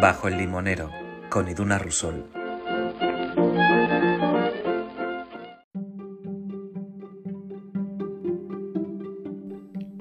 [0.00, 0.90] Bajo el limonero,
[1.30, 2.26] con Iduna Rusol.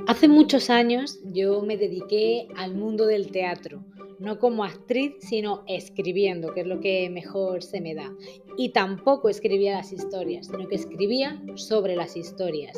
[0.05, 3.85] Hace muchos años yo me dediqué al mundo del teatro,
[4.19, 8.11] no como actriz, sino escribiendo, que es lo que mejor se me da.
[8.57, 12.77] Y tampoco escribía las historias, sino que escribía sobre las historias.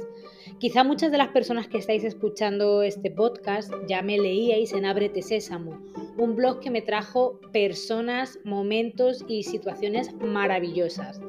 [0.59, 5.23] Quizá muchas de las personas que estáis escuchando este podcast ya me leíais en Ábrete
[5.23, 5.79] Sésamo,
[6.17, 11.21] un blog que me trajo personas, momentos y situaciones maravillosas.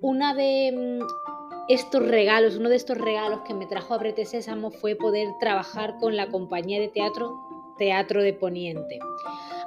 [0.00, 1.04] Una de mm,
[1.68, 6.16] estos regalos, uno de estos regalos que me trajo Abrete Sésamo fue poder trabajar con
[6.16, 7.34] la compañía de teatro
[7.78, 8.98] Teatro de Poniente.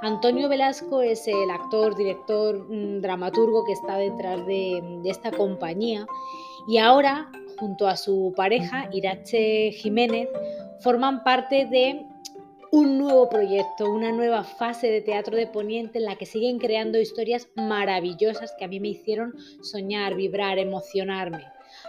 [0.01, 6.05] Antonio Velasco es el actor, director, mm, dramaturgo que está detrás de, de esta compañía
[6.67, 10.29] y ahora junto a su pareja, Irache Jiménez,
[10.79, 12.05] forman parte de
[12.75, 16.99] un nuevo proyecto, una nueva fase de Teatro de Poniente en la que siguen creando
[16.99, 21.45] historias maravillosas que a mí me hicieron soñar, vibrar, emocionarme.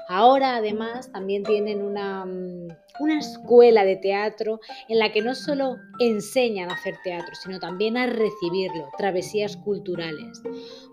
[0.09, 2.69] Ahora además también tienen una, mm,
[3.01, 7.97] una, escuela de teatro en la que no solo enseñan a hacer teatro, sino también
[7.97, 10.41] a recibirlo, travesías culturales.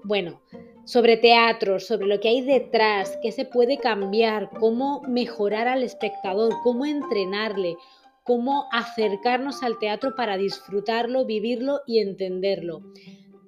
[0.03, 0.41] Bueno,
[0.85, 6.51] sobre teatro, sobre lo que hay detrás, qué se puede cambiar, cómo mejorar al espectador,
[6.63, 7.77] cómo entrenarle,
[8.23, 12.81] cómo acercarnos al teatro para disfrutarlo, vivirlo y entenderlo.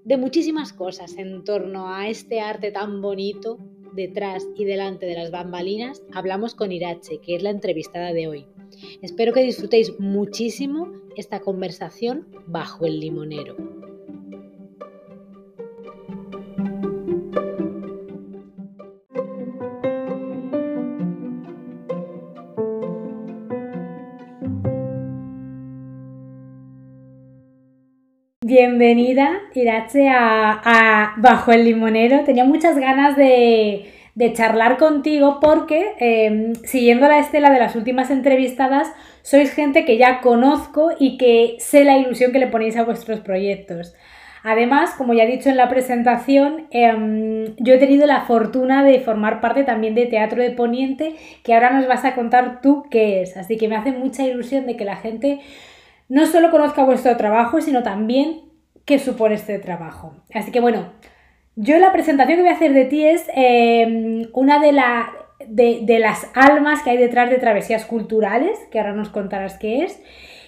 [0.04, 3.58] De muchísimas cosas en torno a este arte tan bonito,
[3.94, 8.46] detrás y delante de las bambalinas, hablamos con Irache, que es la entrevistada de hoy.
[9.02, 13.56] Espero que disfrutéis muchísimo esta conversación bajo el limonero.
[28.48, 32.24] Bienvenida, Irache, a, Bajo el Limonero.
[32.26, 33.92] Tenía muchas ganas de,
[34.34, 38.88] charlar contigo porque, em, siguiendo la estela de las últimas entrevistadas,
[39.24, 43.20] sois gente que ya conozco y que sé la ilusión que le ponéis a vuestros
[43.20, 43.96] proyectos.
[44.44, 49.00] Además, como ya he dicho en la presentación, em, yo he tenido la fortuna de
[49.00, 53.24] formar parte también de Teatro de Poniente, que ahora nos vas a contar tú qué
[53.24, 53.38] es.
[53.38, 55.40] Así que me hace mucha ilusión de que la gente
[56.10, 58.42] no solo conozca vuestro trabajo, sino también
[58.86, 60.14] qué supone este trabajo.
[60.34, 60.92] Así que bueno,
[61.56, 66.28] yo la presentación que voy a hacer de ti es em, una de, de, las
[66.36, 70.02] almas que hay detrás de Travesías Culturales, que ahora nos contarás qué es,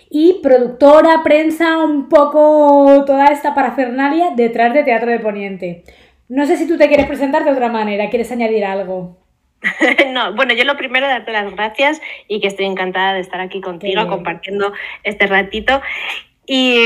[0.09, 5.83] y productora, prensa, un poco toda esta parafernalia detrás de Teatro de Poniente.
[6.29, 9.17] No sé si tú te quieres presentar de otra manera, ¿quieres añadir algo?
[10.13, 13.61] No, bueno, yo lo primero darte las gracias y que estoy encantada de estar aquí
[13.61, 14.73] contigo compartiendo
[15.03, 15.81] este ratito.
[16.49, 16.77] Y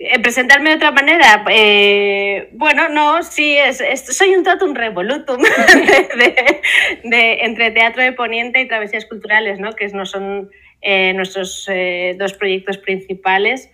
[0.00, 5.40] eh, presentarme de otra manera, eh, bueno, no, sí, es, soy un totum revolutum
[7.04, 9.74] de, entre Teatro de Poniente y Travesías Culturales, ¿no?
[9.74, 10.50] que no son
[10.82, 11.70] eh, nuestros
[12.16, 13.70] dos proyectos principales.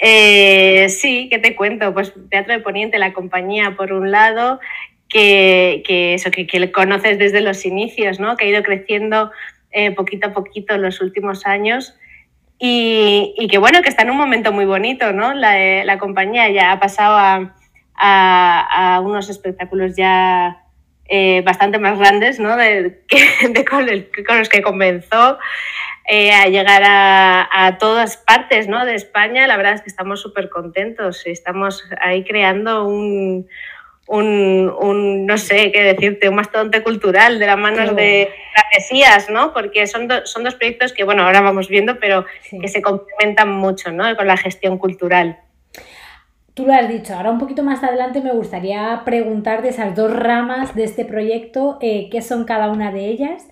[0.00, 1.94] sí, ¿qué te cuento?
[1.94, 4.58] Pues Teatro de Poniente, la compañía por un lado,
[5.08, 8.36] que, que eso, que, que, conoces desde los inicios, ¿no?
[8.36, 9.30] que ha ido creciendo
[9.96, 11.94] poquito a poquito en los últimos años
[12.58, 15.32] y, y, que bueno, que está en un momento muy bonito, ¿no?
[15.32, 17.54] La, eh, la compañía ya ha pasado a,
[17.94, 20.64] a, a unos espectáculos ya
[21.06, 22.56] eh, bastante más grandes, ¿no?
[22.56, 23.00] De,
[23.50, 25.38] de con, el, con, los que comenzó
[26.08, 28.84] eh, a llegar a, a, todas partes, ¿no?
[28.84, 29.46] De España.
[29.46, 33.48] La verdad es que estamos súper contentos estamos ahí creando un,
[34.08, 39.52] un, un, no sé qué decirte, un mastodonte cultural de las manos de travesías, ¿no?
[39.52, 43.92] Porque son, son dos proyectos que, bueno, ahora vamos viendo, pero que se complementan mucho,
[43.92, 44.16] ¿no?
[44.16, 45.38] Con la gestión cultural.
[46.54, 50.12] Tú lo has dicho, ahora un poquito más adelante me gustaría preguntar de esas dos
[50.12, 53.46] ramas de este proyecto, eh, qué son cada una de ellas.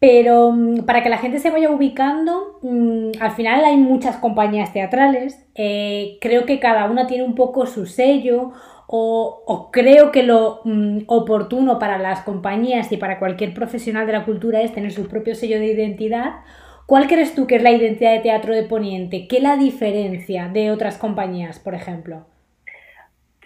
[0.00, 4.72] Pero mm, para que la gente se vaya ubicando, mm, al final hay muchas compañías
[4.72, 5.38] teatrales.
[5.54, 8.52] Eh, creo que cada una tiene un poco su sello
[8.86, 14.24] o, creo que lo mm, oportuno para las compañías y para cualquier profesional de la
[14.24, 16.40] cultura es tener su propio sello de identidad.
[16.86, 19.26] ¿Cuál crees tú que es la identidad de Teatro de Poniente?
[19.28, 22.26] ¿Qué la diferencia de otras compañías, por ejemplo?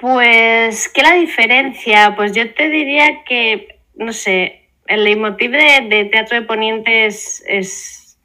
[0.01, 2.15] Pues, ¿qué la diferencia?
[2.17, 8.19] Pues yo te diría que, no sé, el leitmotiv de, Teatro de Poniente es,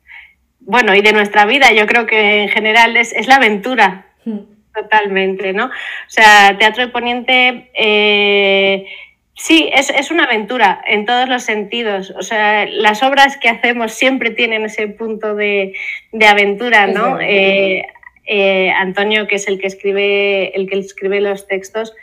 [0.60, 4.11] bueno, y de nuestra vida, yo creo que en general es, es la aventura.
[4.74, 5.66] Totalmente, ¿no?
[5.66, 8.86] O sea, Teatro de Poniente, eh,
[9.36, 12.14] sí, es, es, una aventura en todos los sentidos.
[12.18, 15.74] O sea, las obras que hacemos siempre tienen ese punto de,
[16.14, 17.20] de aventura, ¿no?
[17.20, 17.86] Eh,
[18.26, 21.94] eh, Antonio, que es el que escribe, el que escribe los textos,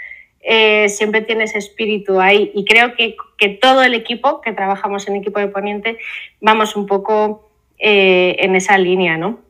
[0.43, 2.51] eh, siempre tiene ese espíritu ahí.
[2.55, 5.97] Y creo que, que, todo el equipo, que trabajamos en equipo de Poniente,
[6.43, 7.49] vamos un poco
[7.81, 9.48] en esa línea, ¿no?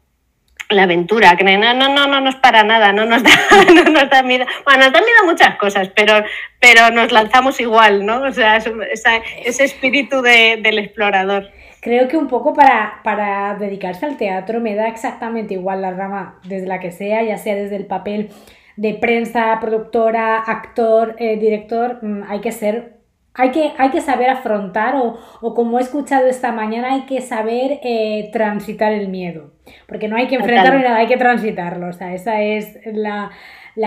[0.71, 3.31] La aventura, que no, no, no, no nos para nada, no nos da,
[3.75, 4.45] no nos da miedo.
[4.65, 6.23] Bueno, nos da miedo muchas cosas, pero,
[6.61, 8.23] pero nos lanzamos igual, ¿no?
[8.23, 11.51] O sea, ese espíritu del explorador.
[11.81, 16.39] Creo que un poco para, para dedicarse al teatro me da exactamente igual la rama
[16.45, 18.31] desde la que sea, ya sea desde el papel
[18.77, 22.98] de prensa, productora, actor, eh, director, mm, hay que ser
[23.39, 27.79] hay que, hay que saber afrontar o, como he escuchado esta mañana, hay que saber
[27.85, 29.53] eh, transitar el miedo.
[29.87, 31.89] Porque no hay que enfrentarlo, nada, hay que transitarlo.
[31.89, 33.31] O sea, esa es la,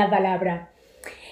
[0.10, 0.70] palabra.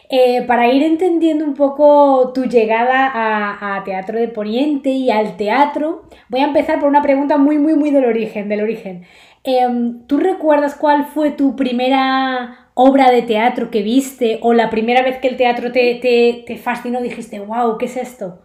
[0.10, 6.04] Eh, para ir entendiendo un poco tu llegada a, Teatro de Poniente y al teatro,
[6.28, 9.06] voy a empezar por una pregunta muy, muy, muy del origen, del origen.
[9.46, 15.02] Em, ¿Tú recuerdas cuál fue tu primera obra de teatro que viste o la primera
[15.02, 18.42] vez que el teatro te, te, te fascinó dijiste, wow, ¿qué es esto?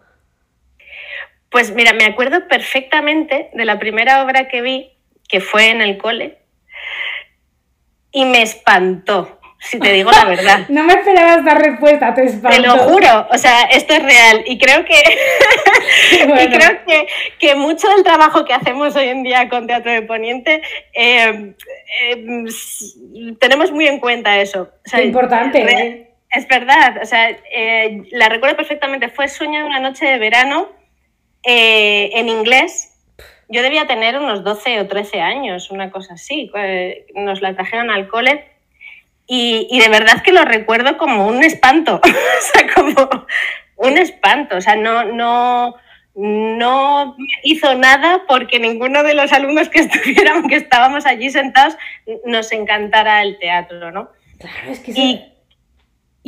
[1.50, 4.90] Pues mira, me acuerdo perfectamente de la primera obra que vi,
[5.28, 6.38] que fue en el cole,
[8.10, 9.33] y me espantó
[9.64, 10.60] si te digo la verdad.
[10.68, 12.56] no me esperaba esta respuesta, te espanto.
[12.56, 15.00] Te lo juro, o sea, esto es real y creo que,
[16.24, 17.06] creo que,
[17.38, 20.62] que, mucho del trabajo que hacemos hoy en día con Teatro de Poniente
[20.92, 21.54] eh,
[22.00, 22.46] eh,
[23.40, 24.68] tenemos muy en cuenta eso.
[25.02, 25.62] importante.
[25.62, 26.10] ¿eh?
[26.30, 27.36] Es verdad, o sea,
[28.10, 30.68] la recuerdo perfectamente, fue Sueño de una noche de verano
[31.44, 32.90] en inglés.
[33.48, 36.50] Yo debía tener unos 12 o 13 años, una cosa así.
[37.14, 38.53] Nos la trajeron al cole
[39.26, 43.26] y, de verdad que lo recuerdo como un espanto, o sea, como
[43.76, 45.74] un espanto, o sea, no, no,
[46.14, 51.76] no hizo nada porque ninguno de los alumnos que estuvieron, que estábamos allí sentados,
[52.26, 54.10] nos encantara el teatro, ¿no?
[54.38, 55.24] Claro, es que sí.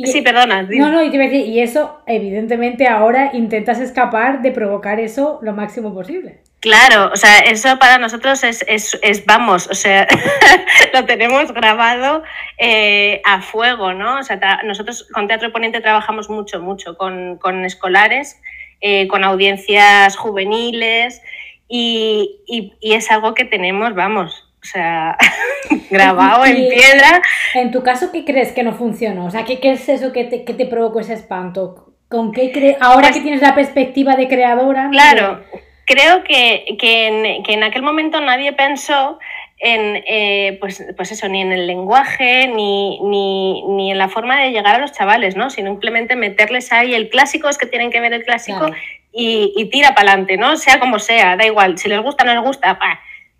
[0.03, 0.63] sí, perdona.
[0.63, 5.53] No, no, y, te decir, y eso, evidentemente, ahora intentas escapar de provocar eso lo
[5.53, 6.41] máximo posible.
[6.67, 10.05] Claro, o sea, eso para nosotros es, es, vamos, o sea,
[10.93, 12.23] lo tenemos grabado
[12.57, 14.19] eh, a fuego, ¿no?
[14.19, 18.41] O sea, nosotros con Teatro Poniente trabajamos mucho, mucho con, escolares,
[18.81, 21.21] eh, con audiencias juveniles
[21.69, 25.17] y, es algo que tenemos, vamos, o sea,
[25.89, 27.21] grabado en piedra.
[27.53, 29.27] En tu caso, ¿qué crees que no funcionó?
[29.27, 31.93] O sea, ¿qué, qué es eso que te, que te provocó ese espanto?
[32.09, 32.75] ¿Con qué crees?
[32.81, 34.89] Ahora pues que tienes la perspectiva de creadora.
[34.91, 35.41] Claro
[35.87, 39.17] creo que, que, en, que, en, aquel momento nadie pensó
[39.57, 44.39] en, eh, pues, pues, eso, ni en el lenguaje, ni, ni, ni, en la forma
[44.39, 45.49] de llegar a los chavales, ¿no?
[45.49, 48.69] Sino simplemente meterles ahí el clásico, es que tienen que ver el clásico
[49.13, 50.57] y, y, tira para adelante, ¿no?
[50.57, 52.77] Sea como sea, da igual, si les gusta o no les gusta,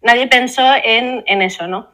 [0.01, 1.89] nadie pensó en, en eso, ¿no?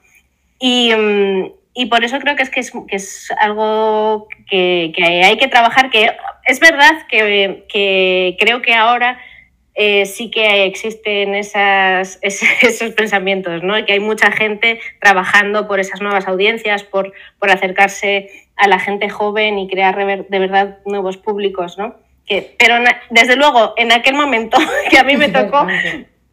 [0.60, 5.24] Y, mm, y, por eso creo que es, que es, que es algo que, que,
[5.24, 6.16] hay que trabajar, que
[6.46, 9.20] es verdad que, que creo que ahora
[9.76, 13.86] eh, sí que existen esas, esos pensamientos, ¿no?
[13.86, 19.10] Que hay mucha gente trabajando por esas nuevas audiencias, por, por acercarse a la gente
[19.10, 21.96] joven y crear de verdad nuevos públicos, ¿no?
[22.26, 22.76] Que, pero
[23.10, 24.58] desde luego, en aquel momento
[24.90, 25.68] que a mí me tocó,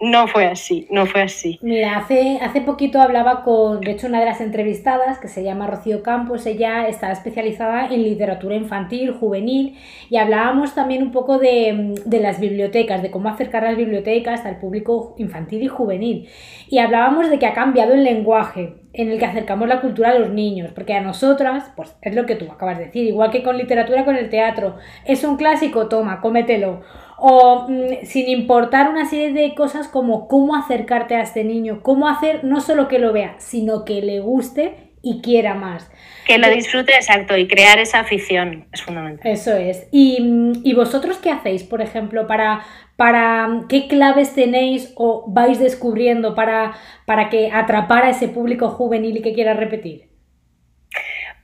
[0.00, 1.58] no fue así, no fue así.
[1.62, 5.66] Mira, hace, hace poquito hablaba con, de hecho, una de las entrevistadas, que se llama
[5.66, 9.76] Rocío Campos, ella está especializada en literatura infantil, juvenil,
[10.08, 14.58] y hablábamos también un poco de, de las bibliotecas, de cómo acercar las bibliotecas al
[14.58, 16.28] público infantil y juvenil.
[16.68, 20.18] Y hablábamos de que ha cambiado el lenguaje en el que acercamos la cultura a
[20.18, 23.42] los niños, porque a nosotras, pues es lo que tú acabas de decir, igual que
[23.42, 26.80] con literatura, con el teatro, es un clásico, toma, cómetelo
[27.20, 32.08] o mm, sin importar una serie de cosas como cómo acercarte a este niño, cómo
[32.08, 35.90] hacer no solo que lo vea, sino que le guste y quiera más.
[36.26, 39.30] Que lo disfrute, exacto, y crear esa afición es fundamental.
[39.30, 39.88] Eso es.
[39.90, 42.62] ¿Y, mm, vosotros qué hacéis, por ejemplo, para,
[42.96, 46.74] para mm, qué claves tenéis o vais descubriendo para,
[47.06, 50.09] para que atrapar a ese público juvenil y que quiera repetir?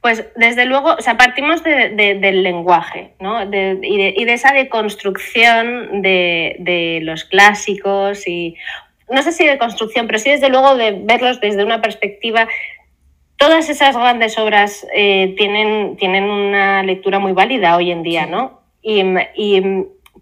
[0.07, 3.43] Pues desde luego, o sea, partimos del lenguaje, ¿no?
[3.43, 3.47] y,
[3.97, 8.55] de, esa deconstrucción de, los clásicos y
[9.11, 12.47] no sé si de construcción, pero sí desde luego de verlos desde una perspectiva.
[13.37, 18.61] Todas esas grandes obras eh, tienen, tienen una lectura muy válida hoy en día, ¿no?
[18.83, 19.03] Y,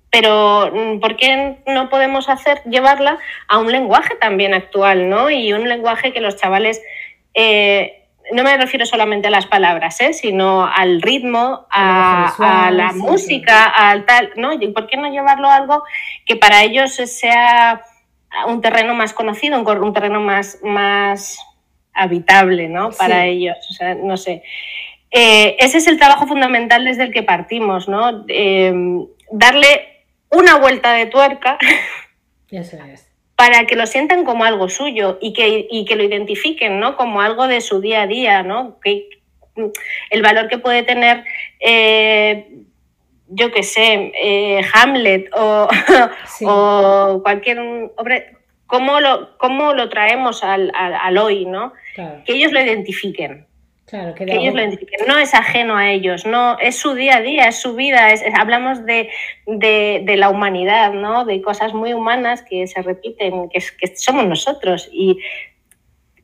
[0.08, 5.28] pero ¿por qué no podemos hacer llevarla a un lenguaje también actual, ¿no?
[5.28, 6.80] Y un lenguaje que los chavales
[7.34, 10.12] eh, no me refiero solamente a las palabras, ¿eh?
[10.12, 14.52] sino al ritmo, a, la música, al tal, ¿no?
[14.52, 15.84] ¿Y por qué no llevarlo a algo
[16.24, 17.82] que para ellos sea
[18.46, 21.38] un terreno más conocido, un, terreno más, más,
[21.92, 22.90] habitable, ¿no?
[22.90, 24.42] Para ellos, o sea, no sé.
[25.10, 28.24] Eh, ese es el trabajo fundamental desde el que partimos, ¿no?
[28.26, 31.58] Em, darle una vuelta de tuerca.
[33.36, 36.96] Para que lo sientan como algo suyo y que, que lo identifiquen, ¿no?
[36.96, 38.78] Como algo de su día a día, ¿no?
[38.80, 39.08] Que,
[40.10, 41.24] el valor que puede tener
[41.60, 42.64] eh,
[43.28, 45.68] yo qué sé, eh, Hamlet o,
[46.46, 47.58] o, cualquier
[47.96, 48.24] obra,
[48.66, 51.72] ¿cómo lo, cómo lo traemos al, al, hoy, ¿no?
[52.24, 53.46] Que ellos lo identifiquen.
[53.94, 55.06] Claro, que, ellos lo identifiquen.
[55.06, 58.08] No es ajeno a ellos, no, es su día a día, es su vida.
[58.36, 59.08] hablamos de,
[59.46, 61.24] de, de, la humanidad, ¿no?
[61.24, 64.88] De cosas muy humanas que se repiten, que, que somos nosotros.
[64.90, 65.20] Y,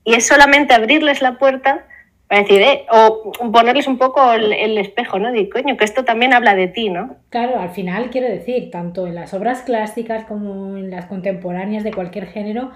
[0.03, 1.87] y es solamente abrirles la puerta
[2.27, 5.31] para decir, eh, o ponerles un poco el, espejo, ¿no?
[5.31, 7.19] De coño, que esto también habla de ti, ¿no?
[7.29, 11.93] Claro, al final quiero decir, tanto en las obras clásicas como en las contemporáneas de
[11.93, 12.73] cualquier género,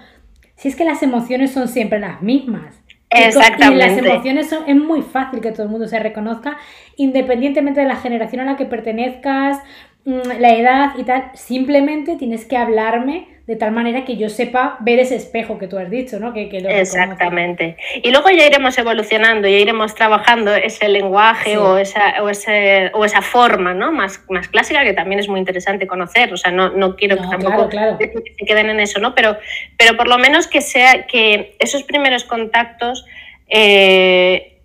[0.55, 2.81] si es que las emociones son siempre las mismas.
[3.15, 3.75] Exactamente.
[3.75, 6.57] Y las emociones son, es muy fácil que todo el mundo se reconozca,
[6.95, 9.59] independientemente de la generación a la que pertenezcas,
[10.05, 14.77] mm, la edad y tal, simplemente tienes que hablarme de tal manera que yo sepa
[14.79, 16.33] ver ese espejo que tú has dicho, ¿no?
[16.33, 16.49] Que,
[16.79, 17.77] Exactamente.
[18.01, 23.05] Y luego ya iremos evolucionando, ya iremos trabajando ese lenguaje o, esa, o, ese, o
[23.05, 23.91] esa forma ¿no?
[23.91, 26.33] más, más clásica que también es muy interesante conocer.
[26.33, 29.13] O sea, no, no quiero que tampoco se queden en eso, ¿no?
[29.13, 29.37] Pero,
[29.77, 33.05] pero por lo menos que sea que esos primeros contactos
[33.47, 34.55] eh,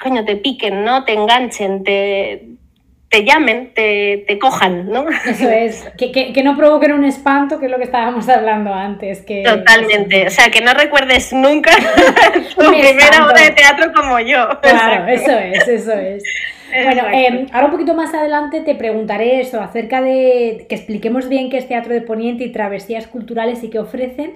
[0.00, 1.04] coño, te piquen, ¿no?
[1.04, 2.55] Te enganchen, te,
[3.08, 5.06] te llamen, te, te, cojan, ¿no?
[5.08, 8.74] Eso es, que, que, que, no provoquen un espanto, que es lo que estábamos hablando
[8.74, 9.22] antes.
[9.22, 11.70] Que, Totalmente, o sea, que no recuerdes nunca
[12.56, 14.48] tu primera obra de teatro como yo.
[14.60, 16.22] Claro, eso es, eso es.
[16.68, 21.48] Bueno, eh, ahora un poquito más adelante te preguntaré eso acerca de que expliquemos bien
[21.48, 24.34] qué es Teatro de Poniente y travesías culturales y qué ofrecen,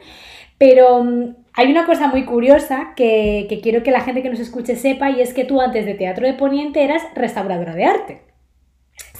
[0.56, 4.38] pero mm, hay una cosa muy curiosa que, que quiero que la gente que nos
[4.38, 8.29] escuche sepa y es que tú antes de Teatro de Poniente eras restauradora de arte.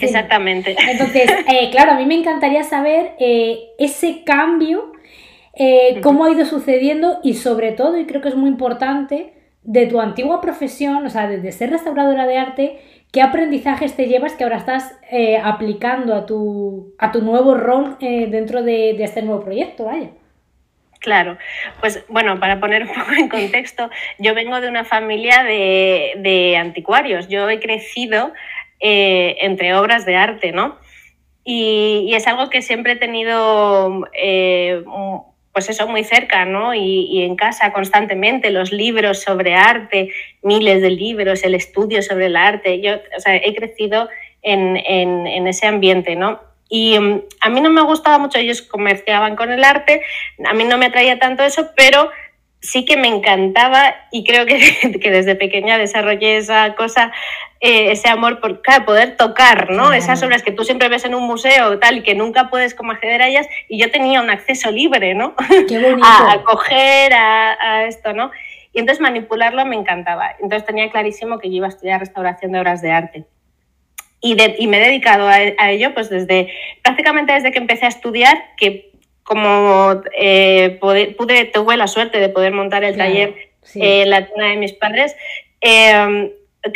[0.00, 0.76] Exactamente.
[0.90, 4.92] Entonces, eh, claro, a mí me encantaría saber eh, ese cambio,
[5.54, 9.87] eh, cómo ha ido sucediendo y sobre todo, y creo que es muy importante, de
[9.87, 12.80] tu antigua profesión, o sea, desde ser restauradora de arte,
[13.12, 14.95] ¿qué aprendizajes te llevas que ahora estás
[15.45, 19.85] aplicando a tu, a tu nuevo rol dentro de, este nuevo proyecto?
[19.85, 20.11] Vaya.
[21.00, 21.37] Claro,
[21.80, 26.57] pues bueno, para poner un poco en contexto, yo vengo de una familia de, de
[26.57, 27.28] anticuarios.
[27.28, 28.33] Yo he crecido
[28.81, 30.79] eh, entre obras de arte, ¿no?
[31.45, 34.83] Y, es algo que siempre he tenido, eh,
[35.53, 36.75] pues eso, muy cerca, ¿no?
[36.75, 40.11] Y, en casa constantemente, los libros sobre arte,
[40.43, 42.81] miles de libros, el estudio sobre el arte.
[42.81, 44.09] Yo, o sea, he crecido
[44.43, 44.77] en,
[45.47, 46.41] ese ambiente, ¿no?
[46.69, 50.03] Y mm, a mí no me gustaba mucho, ellos comerciaban con el arte,
[50.45, 52.11] a mí no me atraía tanto eso, pero
[52.61, 57.13] sí que me encantaba y creo que, que desde pequeña desarrollé esa cosa
[57.62, 59.93] eh, ese amor por poder tocar, ¿no?
[59.93, 62.93] Esas obras que tú siempre ves en un museo tal y que nunca puedes como
[62.93, 65.35] acceder a ellas y yo tenía un acceso libre, ¿no?
[66.02, 68.31] a, a, coger a, esto, ¿no?
[68.73, 70.37] Y entonces manipularlo me encantaba.
[70.40, 73.25] Entonces tenía clarísimo que yo iba a estudiar restauración de obras de arte.
[74.23, 76.50] Y, y me he dedicado a, ello pues desde,
[76.83, 82.55] prácticamente desde que empecé a estudiar, que como eh, pude, tuve la suerte de poder
[82.55, 83.35] montar el taller
[83.75, 85.14] en la tienda de mis padres,
[85.61, 86.33] eh,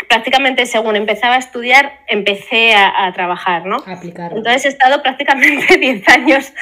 [0.08, 3.84] prácticamente según empezaba a estudiar, empecé a, trabajar, ¿no?
[3.86, 6.52] Entonces he estado prácticamente 10 años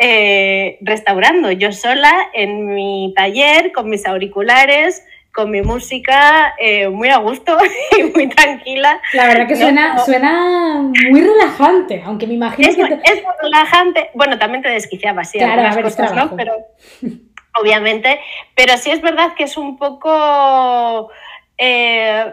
[0.00, 7.08] eh, restaurando, yo sola en mi taller, con mis auriculares, con mi música, eh, muy
[7.08, 7.56] a gusto
[7.98, 9.00] y muy tranquila.
[9.12, 12.82] La verdad que suena, suena muy relajante, aunque me imagino es, que...
[12.82, 16.36] Es muy relajante, bueno, también te desquiciaba, sí, claro, algunas cosas, ¿no?
[16.36, 16.54] Pero,
[17.60, 18.20] obviamente,
[18.56, 21.10] pero sí es verdad que es un poco
[21.58, 22.32] eh,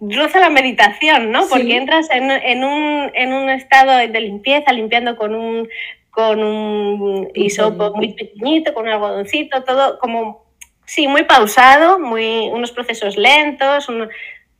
[0.00, 1.46] roza la meditación, ¿no?
[1.48, 5.68] Porque entras en, un, estado de limpieza, limpiando con un,
[6.10, 10.44] con un hisopo muy pequeñito, con un algodoncito, todo como,
[10.86, 13.86] sí, muy pausado, muy, unos procesos lentos,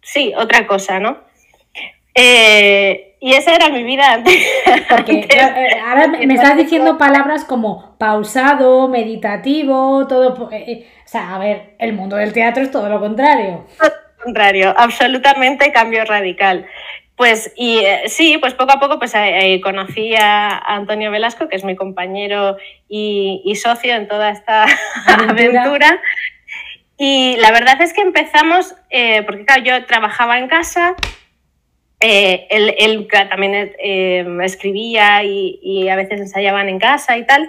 [0.03, 1.19] sí, otra cosa, ¿no?
[2.15, 4.35] Eh, y esa era mi vida antes.
[5.07, 10.51] Eh, ahora me estás diciendo palabras como pausado, meditativo, todo.
[10.53, 13.67] Eh, o sea, a ver, el mundo del teatro es todo lo contrario.
[13.79, 16.67] Todo lo contrario, absolutamente cambio radical.
[17.17, 19.13] Pues y sí, pues poco a poco pues
[19.63, 22.57] conocí a Antonio Velasco, que es mi compañero
[22.89, 24.67] y, socio en toda esta
[25.07, 26.01] aventura.
[26.97, 28.75] Y la verdad es que empezamos,
[29.27, 30.97] porque claro, yo trabajaba en casa,
[32.01, 37.49] eh, él, también eh, escribía y, a veces ensayaban en casa y tal.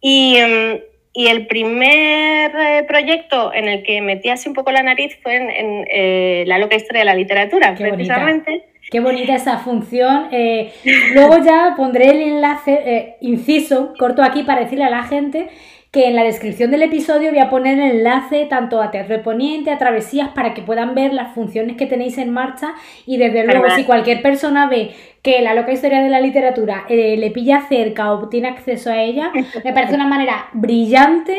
[0.00, 4.82] Y, mm, y el primer eh, proyecto en el que metí así un poco la
[4.82, 8.66] nariz fue en, eh, La loca historia de la literatura, precisamente.
[8.90, 10.28] Qué bonita esa función.
[10.30, 10.72] Eh,
[11.14, 15.48] luego ya pondré el enlace, inciso, corto aquí para decirle a la gente
[15.90, 19.22] que en la descripción del episodio voy a poner el enlace tanto a Teatro de
[19.22, 22.74] Poniente, a Travesías, para que puedan ver las funciones que tenéis en marcha.
[23.06, 27.16] Y desde luego si cualquier persona ve que la loca historia de la literatura eh,
[27.16, 29.32] le pilla cerca o tiene acceso a ella,
[29.64, 31.36] me parece una manera brillante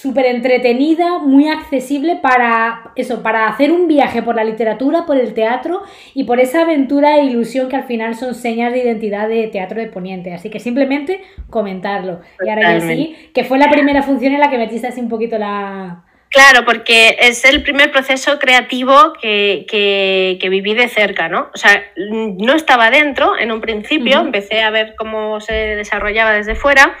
[0.00, 5.34] súper entretenida, muy accesible para eso, para hacer un viaje por la literatura, por el
[5.34, 5.82] teatro
[6.14, 9.80] y por esa aventura e ilusión que al final son señas de identidad de Teatro
[9.80, 10.32] de Poniente.
[10.32, 12.20] Así que simplemente comentarlo.
[12.44, 15.08] Y ahora ya sí, que fue la primera función en la que metiste así un
[15.08, 21.48] poquito la, Claro, porque es el primer proceso creativo que, que, viví de cerca, ¿no?
[21.54, 26.54] O sea, no estaba dentro en un principio, empecé a ver cómo se desarrollaba desde
[26.54, 26.94] fuera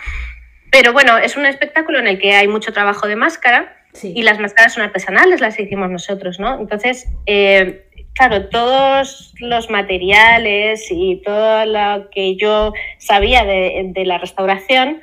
[0.70, 4.38] pero bueno, es un espectáculo en el que hay mucho trabajo de máscara y las
[4.38, 6.60] máscaras son artesanales, las hicimos nosotros, ¿no?
[6.60, 15.00] Entonces, eh, claro, todos los materiales y todo lo que yo sabía de, la restauración,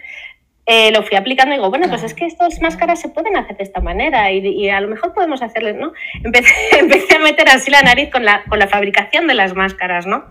[0.67, 3.57] eh, lo fui aplicando y digo, bueno, pues es que estas máscaras se pueden hacer
[3.57, 5.93] de esta manera y, a lo mejor podemos hacerle, ¿no?
[6.23, 10.05] Empecé, empecé, a meter así la nariz con la, con la fabricación de las máscaras,
[10.05, 10.25] ¿no?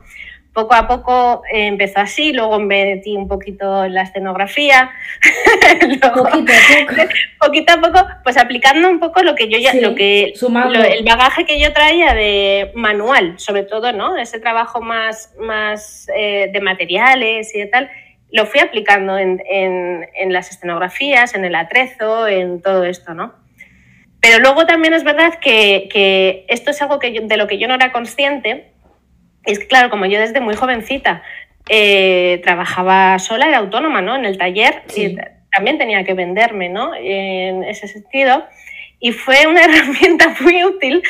[0.54, 4.92] Poco a poco eh, empezó así, luego metí un poquito en la escenografía,
[5.80, 6.30] poquito, a poco.
[7.40, 11.44] poquito a poco, pues aplicando un poco lo que yo ya, lo que el bagaje
[11.44, 14.16] que yo traía de manual, sobre todo, ¿no?
[14.16, 17.90] Ese trabajo más, más eh, de materiales y de tal,
[18.30, 23.34] lo fui aplicando en, en, las escenografías, en el atrezo, en todo esto, ¿no?
[24.20, 27.68] Pero luego también es verdad que, que esto es algo que de lo que yo
[27.68, 28.73] no era consciente,
[29.46, 31.22] es que, claro, como yo desde muy jovencita
[31.68, 34.16] eh, trabajaba sola, era autónoma, ¿no?
[34.16, 35.16] En el taller y
[35.52, 36.94] también tenía que venderme, ¿no?
[36.94, 38.44] En ese sentido.
[39.00, 41.02] Y fue una herramienta muy útil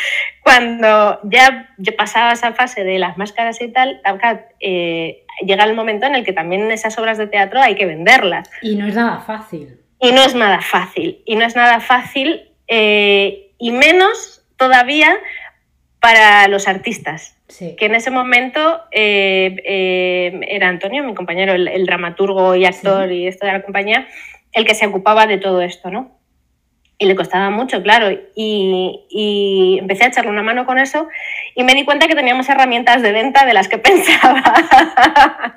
[0.43, 4.01] cuando ya yo pasaba esa fase de las máscaras y tal,
[4.61, 8.51] eh, llega el momento en el que también esas obras de teatro hay que venderlas.
[8.63, 9.81] Y no es nada fácil.
[10.01, 11.23] Y no es nada fácil.
[11.25, 15.17] Y no es nada fácil, eh, y menos todavía
[16.01, 17.34] para los artistas.
[17.47, 23.27] Que en ese momento eh, eh, era Antonio, mi compañero, el, dramaturgo y actor y
[23.27, 24.09] esto de la compañía,
[24.53, 26.19] el que se ocupaba de todo esto, ¿no?
[26.97, 28.19] Y le costaba mucho, claro.
[28.35, 31.07] Y, empecé a echarle una mano con eso
[31.55, 34.43] y me di cuenta que teníamos herramientas de venta de las que pensaba.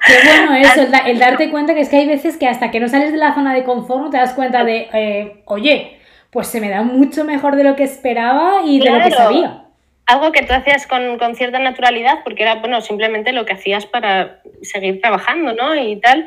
[0.06, 2.90] Qué bueno eso, el, darte cuenta que es que hay veces que hasta que no
[2.90, 6.00] sales de la zona de confort te das cuenta de, eh, oye,
[6.32, 9.67] pues se me da mucho mejor de lo que esperaba y de lo que sabía
[10.08, 14.42] algo que tú hacías con, cierta naturalidad, porque era, bueno, simplemente lo que hacías para
[14.62, 15.76] seguir trabajando, ¿no?
[15.76, 16.26] Y tal.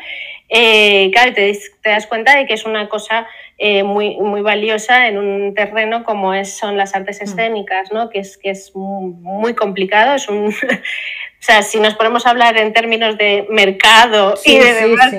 [0.50, 5.08] Eh, claro, te, te, das cuenta de que es una cosa eh, muy, muy valiosa
[5.08, 7.24] en un terreno como es, son las artes mm.
[7.24, 8.10] escénicas, ¿no?
[8.10, 10.48] Que es, que es muy complicado, es un...
[10.48, 15.14] o sea, si nos ponemos a hablar en términos de mercado y de demás,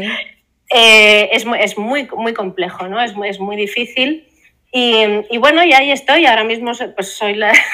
[0.75, 3.01] eh, es, es, muy, muy complejo, ¿no?
[3.01, 4.27] Es, es muy difícil.
[4.71, 6.25] Y, bueno, y ahí estoy.
[6.25, 7.53] Ahora mismo pues, soy la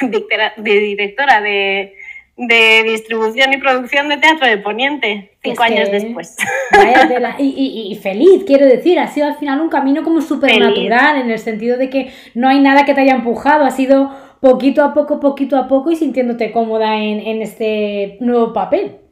[0.56, 1.94] directora de,
[2.36, 6.36] distribución y producción de teatro de Poniente, cinco años después.
[7.38, 11.38] y, feliz, quiero decir, ha sido al final un camino como súper natural, en el
[11.38, 15.18] sentido de que no hay nada que te haya empujado, ha sido poquito a poco,
[15.20, 19.07] poquito a poco y sintiéndote cómoda en, en este nuevo papel.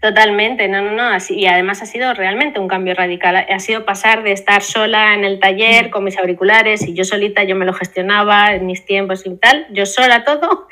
[0.00, 3.36] Totalmente, no, no, no, así, y además ha sido realmente un cambio radical.
[3.36, 7.44] Ha sido pasar de estar sola en el taller con mis auriculares y yo solita,
[7.44, 10.66] yo me lo gestionaba en mis tiempos y tal, yo sola todo,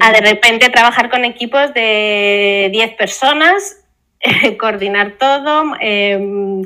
[0.00, 3.84] a de repente trabajar con equipos de 10 personas,
[4.58, 6.62] coordinar todo em,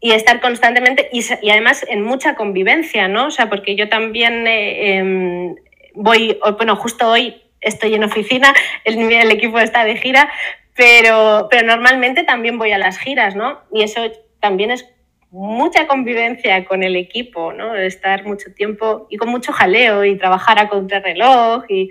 [0.00, 3.26] y estar constantemente y, además en mucha convivencia, ¿no?
[3.26, 5.56] O sea, porque yo también eh, em,
[5.94, 8.52] voy, bueno, justo hoy estoy en oficina,
[8.84, 10.30] el, el equipo está de gira,
[10.76, 13.60] pero, pero normalmente también voy a las giras, ¿no?
[13.72, 14.00] Y eso
[14.40, 14.86] también es
[15.30, 17.74] mucha convivencia con el equipo, ¿no?
[17.74, 21.90] Estar mucho tiempo y con mucho jaleo y trabajar a contrarreloj y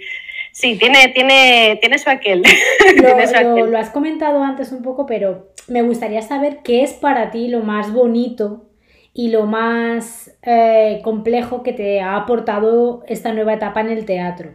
[0.53, 2.43] sí, tiene, tiene, tiene su aquel.
[3.01, 7.49] Lo, Lo, has comentado antes un poco, pero me gustaría saber qué es para ti
[7.49, 8.69] lo más bonito
[9.13, 14.51] y lo más eh, complejo que te ha aportado esta nueva etapa en el teatro.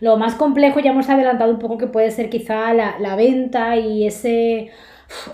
[0.00, 4.06] Lo más complejo ya hemos adelantado un poco que puede ser quizá la, venta y
[4.06, 4.70] ese,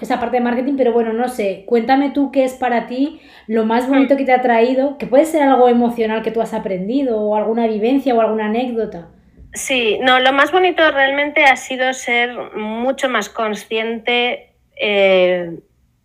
[0.01, 3.67] esa parte de marketing, pero bueno, no sé, cuéntame tú qué es para ti lo
[3.67, 7.21] más bonito que te ha traído, que puede ser algo emocional que tú has aprendido
[7.21, 9.09] o alguna vivencia o alguna anécdota.
[9.53, 15.59] Sí, no, lo más bonito realmente ha sido ser mucho más consciente eh,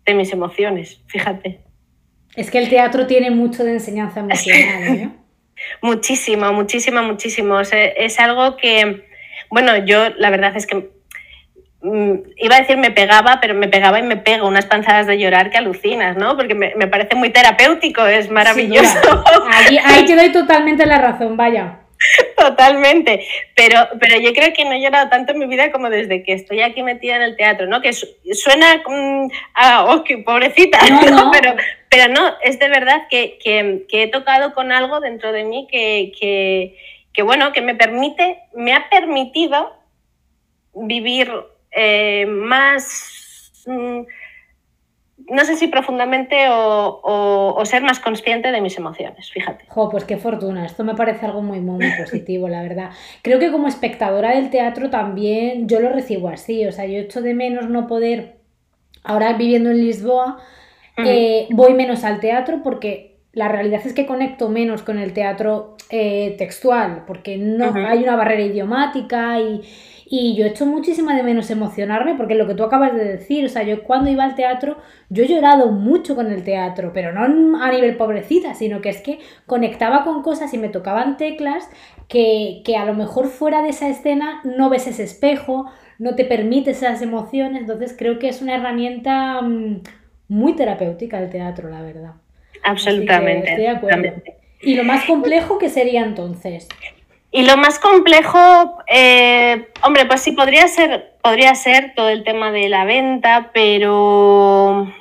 [0.04, 1.60] de mis emociones, fíjate.
[2.36, 5.10] Es que el teatro tiene mucho de enseñanza emocional, ¿eh?
[5.82, 7.60] Muchísimo, muchísimo, muchísimo.
[7.60, 9.04] es algo que,
[9.50, 10.90] bueno, yo la verdad es que
[11.82, 15.18] Mm, iba a decir me pegaba, pero me pegaba y me pego unas panzadas de
[15.18, 16.36] llorar que alucinas, ¿no?
[16.36, 18.98] Porque me, parece muy terapéutico, es maravilloso.
[19.84, 21.79] ahí, te doy totalmente la razón, vaya.
[22.36, 26.22] Totalmente, pero, pero yo creo que no he llorado tanto en mi vida como desde
[26.22, 27.82] que estoy aquí metida en el teatro, ¿no?
[27.82, 31.54] Que suena mm, a, oh, pobrecita, no, Pero,
[31.90, 33.38] pero no, es de verdad que,
[33.90, 36.12] he tocado con algo dentro de mí que,
[37.12, 39.76] que, bueno, que me permite, me ha permitido
[40.72, 41.30] vivir
[41.72, 44.00] eh, más, mm,
[45.30, 49.64] no sé si profundamente o, ser más consciente de mis emociones, fíjate.
[49.68, 52.90] Jo, pues qué fortuna, esto me parece algo muy, muy, positivo, la verdad.
[53.22, 57.22] Creo que como espectadora del teatro también yo lo recibo así, o sea, yo echo
[57.22, 58.36] de menos no poder,
[59.04, 60.38] ahora viviendo en Lisboa,
[60.98, 65.76] eh, voy menos al teatro porque la realidad es que conecto menos con el teatro
[65.90, 69.62] eh, textual, porque no hay una barrera idiomática y,
[70.12, 73.48] y yo echo muchísima de menos emocionarme porque lo que tú acabas de decir, o
[73.48, 74.76] sea, yo cuando iba al teatro,
[75.08, 79.02] yo he llorado mucho con el teatro, pero no a nivel pobrecita, sino que es
[79.02, 81.70] que conectaba con cosas y me tocaban teclas
[82.08, 85.70] que, a lo mejor fuera de esa escena no ves ese espejo,
[86.00, 89.82] no te permite esas emociones, entonces creo que es una herramienta mm,
[90.26, 92.14] muy terapéutica el teatro, la verdad.
[92.64, 93.50] Absolutamente.
[93.50, 94.22] Estoy de acuerdo.
[94.60, 96.66] ¿Y lo más complejo que sería entonces?
[97.32, 102.50] Y lo más complejo, eh, hombre, pues sí, podría ser, podría ser todo el tema
[102.50, 104.92] de la venta, pero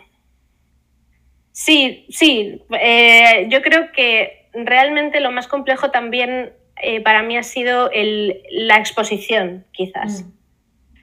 [1.52, 7.44] sí, sí, eh, yo creo que realmente lo más complejo también eh, para mí ha
[7.44, 10.24] sido el, la exposición, quizás.
[10.24, 10.30] Mm.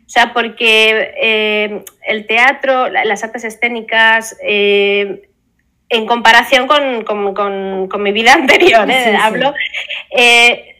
[0.06, 8.86] O sea, porque el teatro, las artes escénicas, en comparación con, mi vida anterior,
[9.20, 9.52] hablo,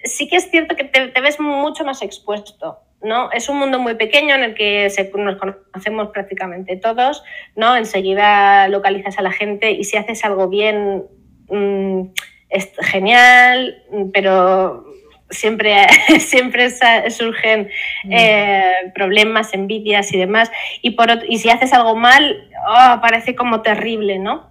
[0.07, 2.81] sí que es cierto que te, ves mucho más expuesto.
[3.03, 3.31] ¿no?
[3.31, 7.23] Es un mundo muy pequeño en el que nos conocemos prácticamente todos,
[7.55, 7.77] ¿no?
[7.77, 11.05] Enseguida localizas a la gente y si haces algo bien
[11.49, 12.09] mm,
[12.49, 14.87] es genial, pero
[15.31, 15.87] siempre,
[16.21, 16.71] siempre
[17.11, 17.69] surgen
[18.05, 18.13] mm.
[18.13, 20.51] eh, problemas, envidias y demás.
[20.83, 24.51] Y, por, y si haces algo mal, oh, parece como terrible, ¿no?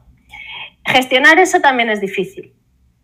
[0.85, 2.53] Gestionar eso también es difícil.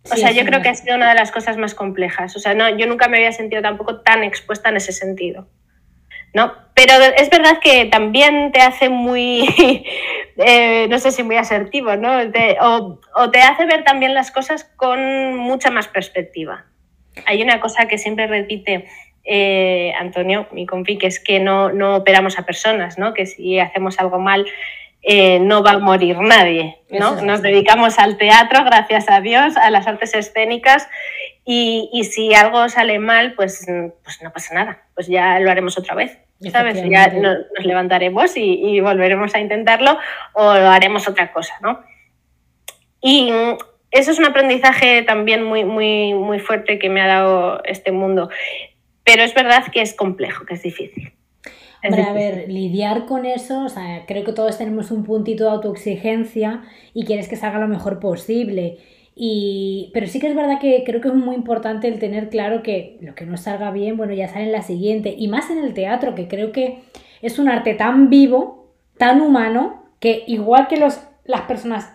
[0.03, 2.35] O sea, yo creo que ha sido una de las cosas más complejas.
[2.35, 5.47] O sea, no, yo nunca me había sentido tampoco tan expuesta en ese sentido.
[6.33, 6.53] ¿no?
[6.73, 9.47] Pero es verdad que también te hace muy,
[10.37, 12.19] eh, no sé si muy asertivo, ¿no?
[12.61, 16.65] o, te hace ver también las cosas con mucha más perspectiva.
[17.25, 18.87] Hay una cosa que siempre repite
[19.25, 23.13] eh, Antonio, mi compi, que es que no, no operamos a personas, ¿no?
[23.13, 24.47] Que si hacemos algo mal,
[25.03, 26.79] eh, no va a morir nadie.
[26.89, 27.21] ¿no?
[27.21, 30.87] Nos dedicamos al teatro, gracias a Dios, a las artes escénicas
[31.45, 33.65] y, si algo sale mal, pues,
[34.03, 36.17] pues, no pasa nada, pues ya lo haremos otra vez.
[36.51, 36.81] ¿Sabes?
[36.89, 39.97] Ya nos, levantaremos y, volveremos a intentarlo
[40.33, 41.83] o haremos otra cosa, ¿no?
[42.99, 43.31] Y
[43.91, 48.29] eso es un aprendizaje también muy, muy, muy fuerte que me ha dado este mundo.
[49.03, 51.13] Pero es verdad que es complejo, que es difícil.
[51.83, 55.51] Hombre, a ver, lidiar con eso, o sea, creo que todos tenemos un puntito de
[55.51, 56.63] autoexigencia
[56.93, 58.77] y quieres que salga lo mejor posible.
[59.15, 62.63] Y, pero sí que es verdad que creo que es muy importante el tener claro
[62.63, 65.15] que lo que no salga bien, bueno, ya sale en la siguiente.
[65.17, 66.83] Y más en el teatro, que creo que
[67.21, 71.89] es un arte tan vivo, tan humano, que igual que los las personas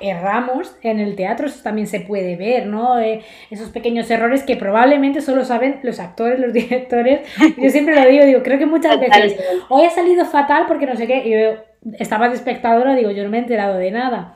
[0.00, 2.98] erramos en el teatro, eso también se puede ver, ¿no?
[2.98, 7.20] Eh, esos pequeños errores que probablemente solo saben los actores, los directores.
[7.56, 9.36] Yo siempre lo digo, digo, creo que muchas veces
[9.68, 13.24] hoy ha salido fatal porque no sé qué, y yo estaba de espectadora, digo, yo
[13.24, 14.34] no me he enterado de nada.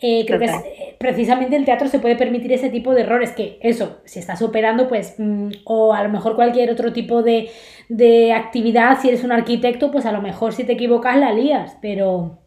[0.00, 3.58] Eh, creo que eh, precisamente el teatro se puede permitir ese tipo de errores, que
[3.62, 7.50] eso, si estás operando, pues, mm, o a lo mejor cualquier otro tipo de,
[7.88, 11.76] de actividad, si eres un arquitecto, pues a lo mejor si te equivocas la lías,
[11.80, 12.38] pero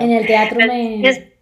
[0.00, 1.35] en el teatro me...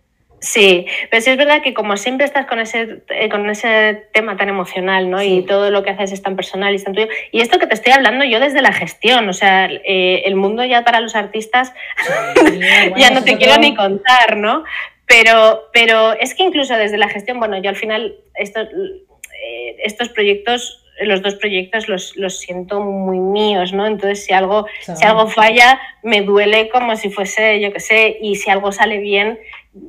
[0.45, 4.37] Sí, pero sí es verdad que como siempre estás con ese, eh, con ese tema
[4.37, 5.23] tan emocional, ¿no?
[5.23, 7.09] Y todo lo que haces es tan personal y es tan tuyo.
[7.33, 10.63] Y esto que te estoy hablando yo desde la gestión, o sea, eh, el mundo
[10.63, 11.73] ya para los artistas
[12.97, 14.65] ya no te quiero ni contar, ¿no?
[15.07, 20.11] Pero, pero es que incluso desde la gestión, bueno, yo al final estos, eh, estos
[20.11, 23.87] proyectos los dos proyectos los, los, siento muy míos, ¿no?
[23.87, 28.37] Entonces, si algo, si algo falla, me duele como si fuese, yo qué sé, y
[28.37, 29.39] si algo sale bien,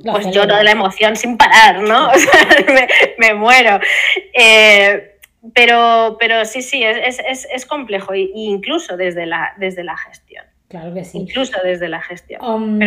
[0.03, 2.09] pues lloro de la emoción sin parar, ¿no?
[2.15, 2.87] O sea,
[3.17, 3.79] me, muero.
[4.33, 5.11] Eh,
[5.53, 10.45] pero, pero sí, sí, es, es, es complejo, e incluso desde la, desde la gestión.
[10.67, 11.19] Claro que sí.
[11.19, 12.43] Incluso desde la gestión.
[12.43, 12.79] Um,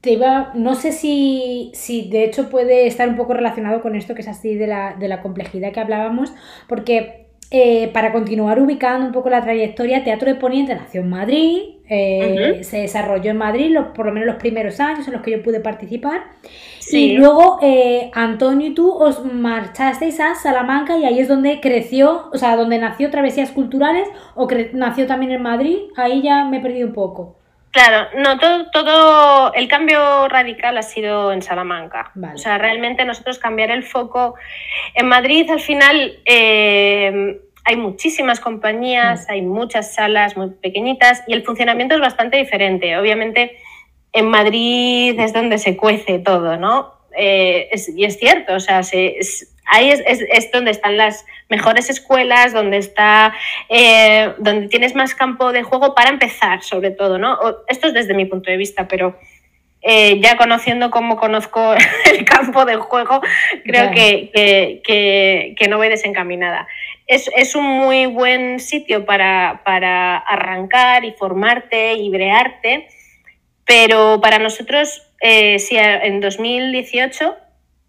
[0.00, 4.14] te iba, no sé si, si de hecho puede estar un poco relacionado con esto
[4.14, 6.32] que es así de la, de la complejidad que hablábamos,
[6.68, 11.60] porque eh, para continuar ubicando un poco la trayectoria, Teatro de Poniente nació en Madrid,
[11.88, 15.42] eh, se desarrolló en Madrid, por lo menos los primeros años en los que yo
[15.42, 16.24] pude participar.
[16.90, 22.30] Y luego eh, Antonio y tú os marchasteis a Salamanca y ahí es donde creció,
[22.32, 25.78] o sea, donde nació Travesías Culturales o nació también en Madrid.
[25.96, 27.36] Ahí ya me he perdido un poco.
[27.76, 32.10] Claro, no, todo, todo el cambio radical ha sido en Salamanca.
[32.34, 34.34] O sea, realmente nosotros cambiar el foco.
[34.94, 39.30] En Madrid, al final, eh, hay muchísimas compañías, mm.
[39.30, 42.96] hay muchas salas muy pequeñitas y el funcionamiento es bastante diferente.
[42.96, 43.58] Obviamente,
[44.10, 46.94] en Madrid es donde se cuece todo, ¿no?
[47.14, 48.80] Eh, y es cierto, o sea,
[49.66, 53.34] ahí es, donde están las mejores escuelas, donde está,
[53.68, 57.38] eh, donde tienes más campo de juego para empezar, sobre todo, ¿no?
[57.68, 59.18] Esto es desde mi punto de vista, pero
[59.82, 61.74] eh, ya conociendo cómo conozco
[62.12, 63.20] el campo de juego,
[63.64, 64.30] creo que,
[64.84, 66.66] que, no voy desencaminada.
[67.06, 72.88] Es, es, un muy buen sitio para, para arrancar y formarte y brearte
[73.66, 77.36] pero para nosotros, eh, si en 2018,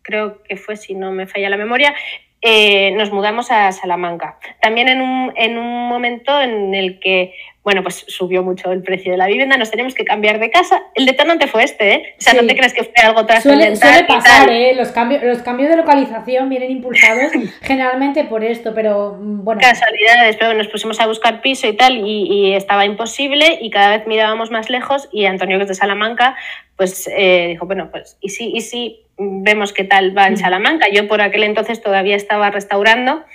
[0.07, 1.93] creo que fue, si no me falla la memoria,
[2.41, 4.39] eh, nos mudamos a Salamanca.
[4.61, 7.33] También en un, en un momento en el que
[7.67, 10.83] bueno, pues subió mucho el precio de la vivienda, nos tenemos que cambiar de casa.
[10.95, 12.15] El detonante fue este, ¿eh?
[12.17, 13.75] O sea, no te crees que fue algo trascendental.
[13.75, 14.73] Suele, suele pasar, ¿eh?
[14.73, 19.59] Los cambios, los cambios de localización vienen impulsados generalmente por esto, pero mm, bueno.
[19.59, 24.07] Casualidades, pero nos pusimos a buscar piso y tal, y, estaba imposible, y cada vez
[24.07, 26.37] mirábamos más lejos, y Antonio, que es de Salamanca,
[26.77, 30.37] pues eh, dijo, bueno, pues, ¿y si, y si vemos qué tal va en mm.
[30.37, 30.87] Salamanca?
[30.89, 33.25] Yo por aquel entonces todavía estaba restaurando,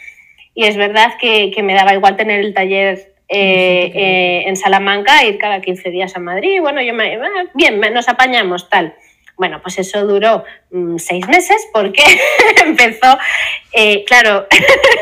[0.55, 5.25] y es verdad que, que me daba igual tener el taller eh, eh, en Salamanca,
[5.25, 6.61] ir cada 15 días a Madrid.
[6.61, 8.95] Bueno, yo me, ah, bien, nos apañamos tal.
[9.38, 12.03] Bueno, pues eso duró mm, seis meses porque
[12.62, 13.18] empezó,
[13.73, 14.47] eh, claro,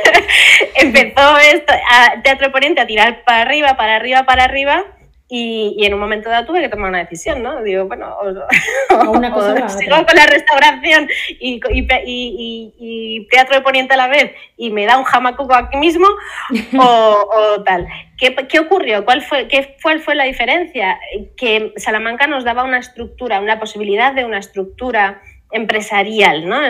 [0.77, 4.87] empezó esto, a Teatro Ponente a tirar para arriba, para arriba, para arriba
[5.33, 7.63] y, en un momento dado tuve que tomar una decisión, ¿no?
[7.63, 11.61] Digo, bueno, o, sigo con la restauración y,
[12.05, 16.09] y, teatro de poniente a la vez y me da un jamacuco aquí mismo
[16.79, 17.87] o, tal.
[18.21, 19.05] ¿Qué, ¿Qué, ocurrió?
[19.05, 21.01] ¿Cuál fue, qué, ¿Cuál fue la diferencia?
[21.37, 26.61] Que Salamanca nos daba una estructura, una posibilidad de una estructura empresarial, ¿no?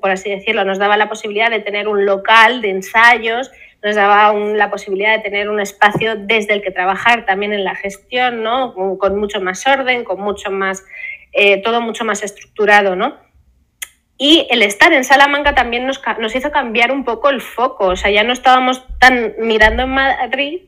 [0.00, 3.50] por así decirlo, nos daba la posibilidad de tener un local de ensayos
[3.82, 7.74] nos daba la posibilidad de tener un espacio desde el que trabajar también en la
[7.74, 8.74] gestión, ¿no?
[8.74, 10.84] Con, mucho más orden, con mucho más,
[11.32, 13.16] eh, todo mucho más estructurado, ¿no?
[14.18, 17.96] Y el estar en Salamanca también nos, nos, hizo cambiar un poco el foco, o
[17.96, 20.60] sea, ya no estábamos tan mirando en Madrid,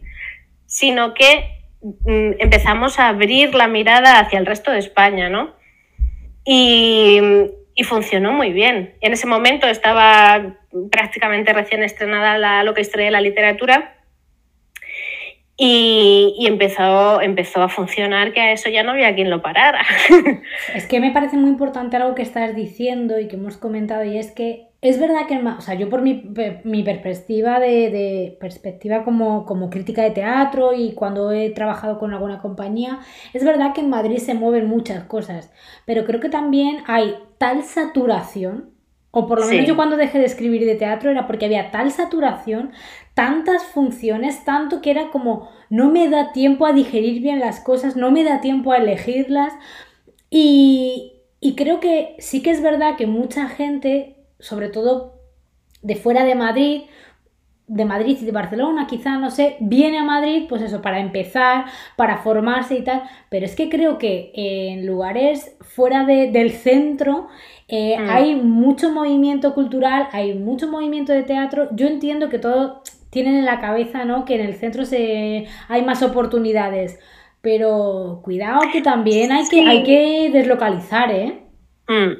[0.72, 5.54] sino que mm, empezamos a abrir la mirada hacia el resto de España, ¿no?
[6.46, 7.20] Y,
[7.74, 8.94] y funcionó muy bien.
[9.02, 10.56] En ese momento estaba
[10.90, 13.98] prácticamente recién estrenada la, lo que de la literatura
[15.58, 19.84] y, y, empezó, empezó a funcionar que a eso ya no había quien lo parara.
[20.74, 24.16] Es que me parece muy importante algo que estás diciendo y que hemos comentado y
[24.16, 26.24] es que es verdad que, o sea, yo por mi,
[26.64, 32.12] mi perspectiva de, de perspectiva como, como, crítica de teatro y cuando he trabajado con
[32.12, 32.98] alguna compañía,
[33.32, 35.52] es verdad que en Madrid se mueven muchas cosas,
[35.86, 38.70] pero creo que también hay tal saturación,
[39.12, 41.92] o por lo menos yo cuando dejé de escribir de teatro era porque había tal
[41.92, 42.72] saturación,
[43.14, 47.94] tantas funciones, tanto que era como no me da tiempo a digerir bien las cosas,
[47.94, 49.52] no me da tiempo a elegirlas
[50.28, 55.14] y, y creo que sí que es verdad que mucha gente sobre todo
[55.80, 56.82] de fuera de Madrid,
[57.68, 61.66] de Madrid y de Barcelona, quizá, no sé, viene a Madrid, pues eso, para empezar,
[61.96, 67.28] para formarse y tal, pero es que creo que en lugares fuera del centro
[67.68, 68.10] eh, mm.
[68.10, 73.44] hay mucho movimiento cultural, hay mucho movimiento de teatro, yo entiendo que todo tienen en
[73.44, 74.24] la cabeza, ¿no?
[74.24, 76.98] Que en el centro se, hay más oportunidades,
[77.40, 81.42] pero cuidado que también hay, que, hay que deslocalizar, ¿eh?
[81.88, 82.12] Mm.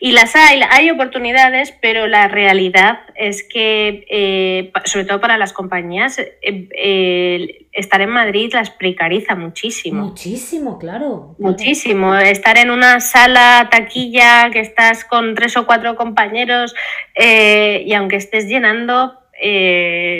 [0.00, 5.52] Y las hay, hay oportunidades, pero la realidad es que, eh, sobre todo para las
[5.52, 10.06] compañías, eh, estar en Madrid las precariza muchísimo.
[10.06, 11.34] Muchísimo, claro.
[11.38, 12.14] Muchísimo.
[12.14, 16.74] Estar en una sala taquilla que estás con tres o cuatro compañeros
[17.14, 19.14] eh, y aunque estés llenando,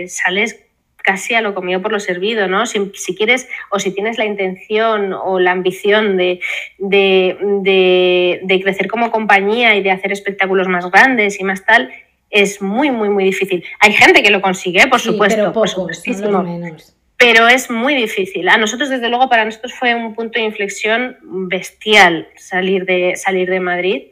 [0.08, 0.67] sales
[1.08, 2.66] casi a lo comido por lo servido, ¿no?
[2.66, 6.40] Si, quieres o si tienes la intención o la ambición de,
[6.76, 11.90] de, crecer como compañía y de hacer espectáculos más grandes y más tal,
[12.28, 13.64] es muy, muy, muy difícil.
[13.80, 16.94] Hay gente que lo consigue, por supuesto, pero pocos, por menos.
[17.16, 18.46] pero es muy difícil.
[18.50, 23.48] A nosotros, desde luego, para nosotros fue un punto de inflexión bestial salir de, salir
[23.48, 24.02] de Madrid.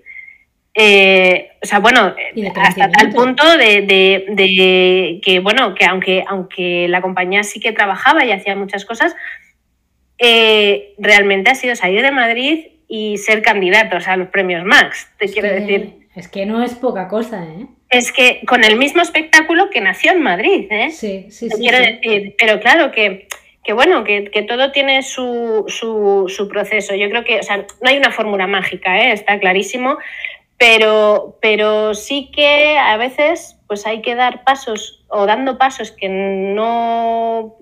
[0.79, 2.15] Eh, o sea, bueno,
[2.55, 8.33] hasta tal punto de, que, bueno, que aunque, aunque la compañía sí que trabajaba y
[8.33, 9.17] hacía muchas cosas,
[10.19, 15.29] eh, realmente ha sido salir de Madrid y ser candidatos a los premios Max, te
[15.31, 15.95] quiero decir.
[16.15, 17.67] Es que no es poca cosa, ¿eh?
[17.89, 20.91] Es que con el mismo espectáculo que nació en Madrid, ¿eh?
[20.91, 23.29] Sí, sí, te quiero decir, pero claro que,
[23.65, 26.95] que bueno, que, que, todo tiene su, su, su, proceso.
[26.95, 29.13] Yo creo que, o sea, no hay una fórmula mágica, ¿eh?
[29.13, 29.99] está clarísimo,
[30.59, 36.09] pero, pero sí que a veces pues hay que dar pasos o dando pasos que
[36.09, 37.57] no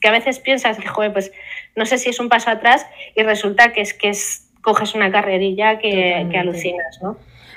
[0.00, 1.32] que a veces piensas que, joder, pues
[1.74, 5.10] no sé si es un paso atrás y resulta que es que es, coges una
[5.10, 7.16] carrerilla que, que alucinas, ¿no?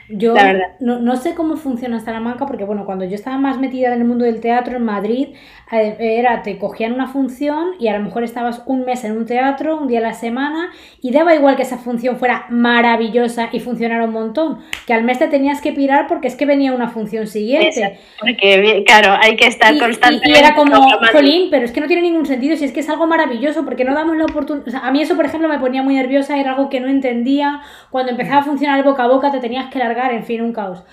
[0.09, 0.33] Yo
[0.79, 4.07] no, no, sé cómo funciona Salamanca porque, bueno, cuando yo estaba más metida en el
[4.07, 5.29] mundo del teatro en Madrid,
[5.71, 9.27] eh, era, te cogían una función y a lo mejor estabas un mes en un
[9.27, 13.59] teatro, un día a la semana, y daba igual que esa función fuera maravillosa y
[13.59, 16.89] funcionara un montón, que al mes te tenías que pirar porque es que venía una
[16.89, 17.99] función siguiente.
[18.19, 20.29] porque, claro, hay que estar constantemente.
[20.29, 20.75] Y, era como,
[21.11, 23.85] jolín, pero es que no tiene ningún sentido si es que es algo maravilloso, porque
[23.85, 24.83] no damos la oportunidad.
[24.83, 27.61] a mí eso, por ejemplo, me ponía muy nerviosa, era algo que no entendía.
[27.91, 30.53] Cuando empezaba a funcionar el boca a boca, te tenías que largar, en fin, un
[30.53, 30.83] caos.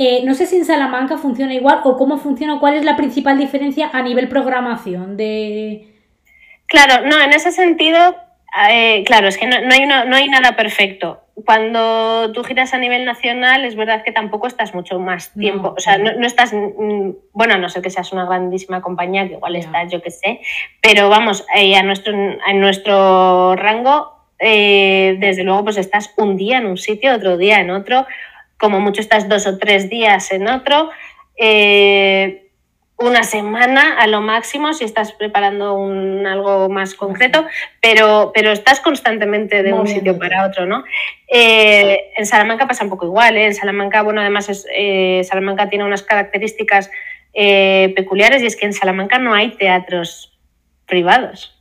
[0.00, 2.96] Eh, no sé si en Salamanca funciona igual o cómo funciona, o cuál es la
[2.96, 5.88] principal diferencia a nivel programación de...
[6.66, 8.14] Claro, no, en ese sentido,
[8.70, 11.22] eh, claro, es que no, hay no hay nada perfecto.
[11.44, 15.74] Cuando tú giras a nivel nacional, es verdad que tampoco estás mucho más tiempo.
[15.76, 16.52] o sea, no, estás.
[16.52, 20.10] Mm, bueno, a no sé que seas una grandísima compañía, que igual estás, yo qué
[20.10, 20.40] sé.
[20.80, 26.66] Pero vamos, eh, a, nuestro, a nuestro rango, desde luego, pues estás un día en
[26.66, 28.06] un sitio, otro día en otro
[28.58, 30.90] como mucho estás dos o tres días en otro,
[31.36, 32.44] eh,
[32.96, 37.46] una semana a lo máximo si estás preparando un, algo más concreto,
[37.80, 40.82] pero, pero estás constantemente de un sitio para otro, ¿no?
[41.28, 43.46] Eh, en Salamanca pasa un poco igual, ¿eh?
[43.46, 44.66] En Salamanca, bueno, además es,
[45.28, 46.90] Salamanca tiene unas características
[47.32, 50.36] peculiares y es que en Salamanca no hay teatros
[50.86, 51.57] privados.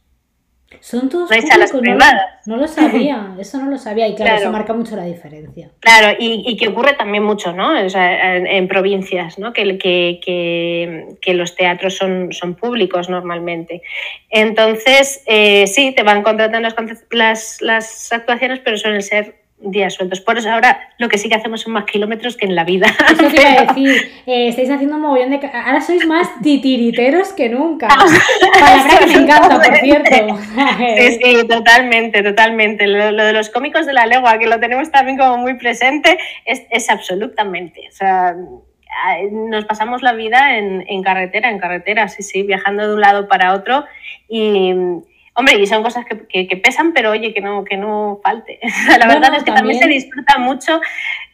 [0.82, 1.72] Son todos públicos,
[2.46, 5.72] no, lo sabía, eso no lo sabía y claro, eso marca mucho la diferencia.
[5.80, 7.72] Claro, y, que ocurre también mucho, ¿no?
[7.78, 9.54] en, provincias, ¿no?
[9.54, 10.20] Que, que,
[11.22, 13.82] que, los teatros son, son públicos normalmente.
[14.30, 16.76] Entonces, eh, sí, te van contratando las,
[17.12, 20.22] las, las actuaciones, pero suelen ser días sueltos.
[20.22, 22.88] Por eso ahora lo que sí que hacemos son más kilómetros que en la vida.
[23.12, 25.40] Eso te iba a decir, eh, estáis haciendo un mogollón de...
[25.54, 27.88] Ahora sois más titiriteros que nunca.
[27.88, 30.38] Palabra que me encanta, por cierto.
[30.78, 32.88] sí, sí, totalmente, totalmente.
[32.88, 36.64] Lo, de los cómicos de la legua, que lo tenemos también como muy presente, es,
[36.70, 37.88] es absolutamente.
[37.88, 38.36] O sea,
[39.32, 43.28] nos pasamos la vida en, en carretera, en carretera, sí, sí, viajando de un lado
[43.28, 43.86] para otro
[44.30, 44.74] y
[45.40, 48.60] Hombre, y son cosas que, que, pesan, pero oye, que no, que no falte.
[48.98, 49.78] La verdad es que también.
[49.78, 50.82] se disfruta mucho.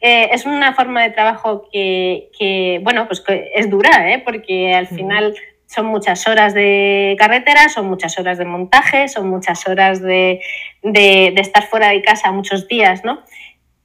[0.02, 3.24] Eh, es una forma de trabajo que, que bueno, pues
[3.56, 4.20] es dura, ¿eh?
[4.20, 5.34] porque al final
[5.68, 10.42] son muchas horas de carretera, son muchas horas de montaje, son muchas horas de,
[10.82, 13.24] de, de estar fuera de casa muchos días, ¿no?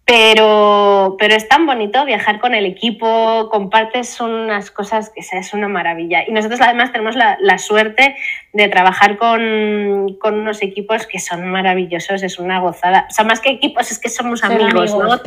[0.09, 5.69] Pero, pero es tan bonito viajar con el equipo, compartes unas cosas que es una
[5.69, 6.27] maravilla.
[6.27, 8.17] Y nosotros además tenemos la, la suerte
[8.55, 13.07] de trabajar con, con, unos equipos que son maravillosos, es una gozada.
[13.11, 15.19] O sea, más que equipos, es que somos amigos, ¿no?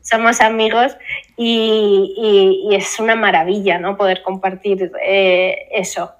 [0.00, 0.96] Somos amigos
[1.36, 3.96] y, y, y, es una maravilla, ¿no?
[3.96, 6.12] Poder compartir eh, eso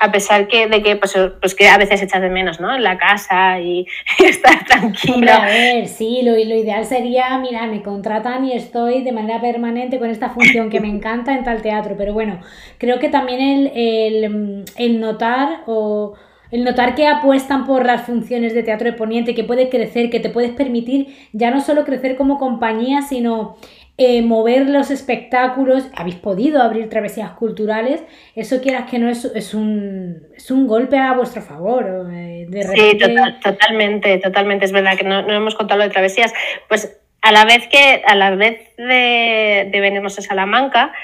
[0.00, 2.74] a pesar que, de que, pues, pues, que a veces echas de menos, ¿no?
[2.74, 3.86] En la casa y,
[4.18, 5.30] estar tranquilo.
[5.30, 9.98] a ver, sí, lo, lo, ideal sería, mira, me contratan y estoy de manera permanente
[9.98, 12.40] con esta función que me encanta en tal teatro, pero bueno,
[12.78, 16.14] creo que también el, el, el notar o
[16.50, 20.18] el notar que apuestan por las funciones de teatro de poniente, que puede crecer, que
[20.18, 23.56] te puedes permitir ya no solo crecer como compañía, sino
[24.02, 28.02] eh, mover los espectáculos, habéis podido abrir travesías culturales,
[28.34, 32.08] eso quieras que no es, es, un, es un golpe a vuestro favor.
[32.10, 32.98] Eh, sí,
[33.42, 34.64] totalmente, totalmente.
[34.64, 36.32] Es verdad que no, hemos contado lo de travesías.
[36.66, 40.94] Pues a la vez que, a la vez de, de venirnos a Salamanca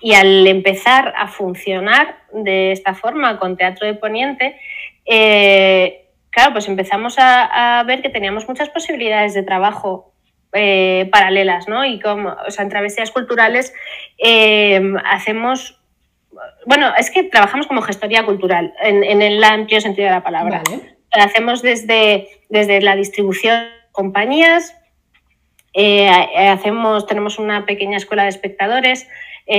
[0.00, 4.58] y al empezar a funcionar de esta forma con Teatro de Poniente,
[5.04, 10.14] eh, claro, pues empezamos a, a ver que teníamos muchas posibilidades de trabajo
[10.52, 11.84] eh, paralelas, ¿no?
[11.84, 13.74] Y como, o sea, en travesías culturales
[14.16, 15.78] eh, hacemos,
[16.64, 20.62] bueno, es que trabajamos como gestoría cultural, en, el amplio sentido de la palabra.
[21.10, 24.76] Hacemos desde, desde la distribución de compañías,
[25.74, 29.08] eh, hacemos, tenemos una pequeña escuela de espectadores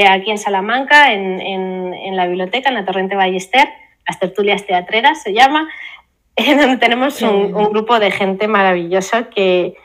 [0.10, 3.68] aquí en Salamanca, en, en, la biblioteca, en la Torrente Ballester,
[4.08, 5.70] las tertulias teatreras se llama,
[6.36, 9.76] en donde tenemos un, un grupo de gente maravillosa que,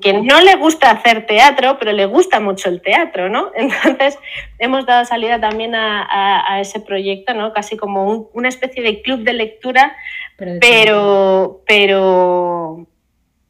[0.00, 3.50] que no le gusta hacer teatro, pero le gusta mucho el teatro, ¿no?
[3.56, 4.18] Entonces
[4.58, 7.52] hemos dado salida también a, ese proyecto, ¿no?
[7.52, 9.96] Casi como una especie de club de lectura,
[10.36, 12.86] pero, pero,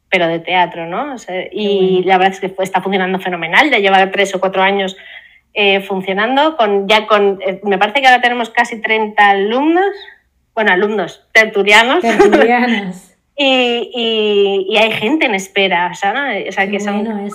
[0.09, 1.15] pero, de teatro, ¿no?
[1.51, 4.97] y la verdad es que está funcionando fenomenal, ya lleva tres o cuatro años
[5.53, 9.95] eh, funcionando, con, ya con, eh, me parece que ahora tenemos casi 30 alumnos,
[10.53, 12.01] bueno, alumnos tertulianos.
[12.01, 13.05] Tertulianos.
[13.41, 17.29] y, hay gente en espera, O sea, que son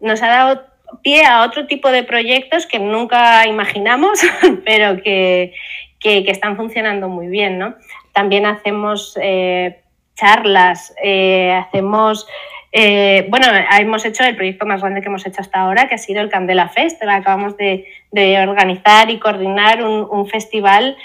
[0.00, 0.62] nos ha dado
[1.02, 4.20] pie a otro tipo de proyectos que nunca imaginamos,
[4.64, 5.52] pero que,
[6.02, 7.74] están funcionando muy bien, ¿no?
[8.12, 9.80] También hacemos eh,
[10.14, 12.26] charlas, eh, hacemos...
[12.72, 13.48] Eh, bueno,
[13.80, 16.30] hemos hecho el proyecto más grande que hemos hecho hasta ahora, que ha sido el
[16.30, 17.02] Candela Fest.
[17.02, 17.84] Acabamos de,
[18.48, 20.96] organizar y coordinar un, un festival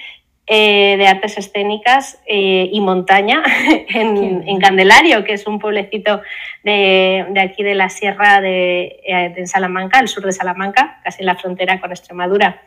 [0.47, 3.41] eh, de artes escénicas eh, y montaña
[3.89, 6.21] en, Candelario, que es un pueblecito
[6.63, 11.27] de, aquí de la sierra de, eh, de, Salamanca, al sur de Salamanca, casi en
[11.27, 12.61] la frontera con Extremadura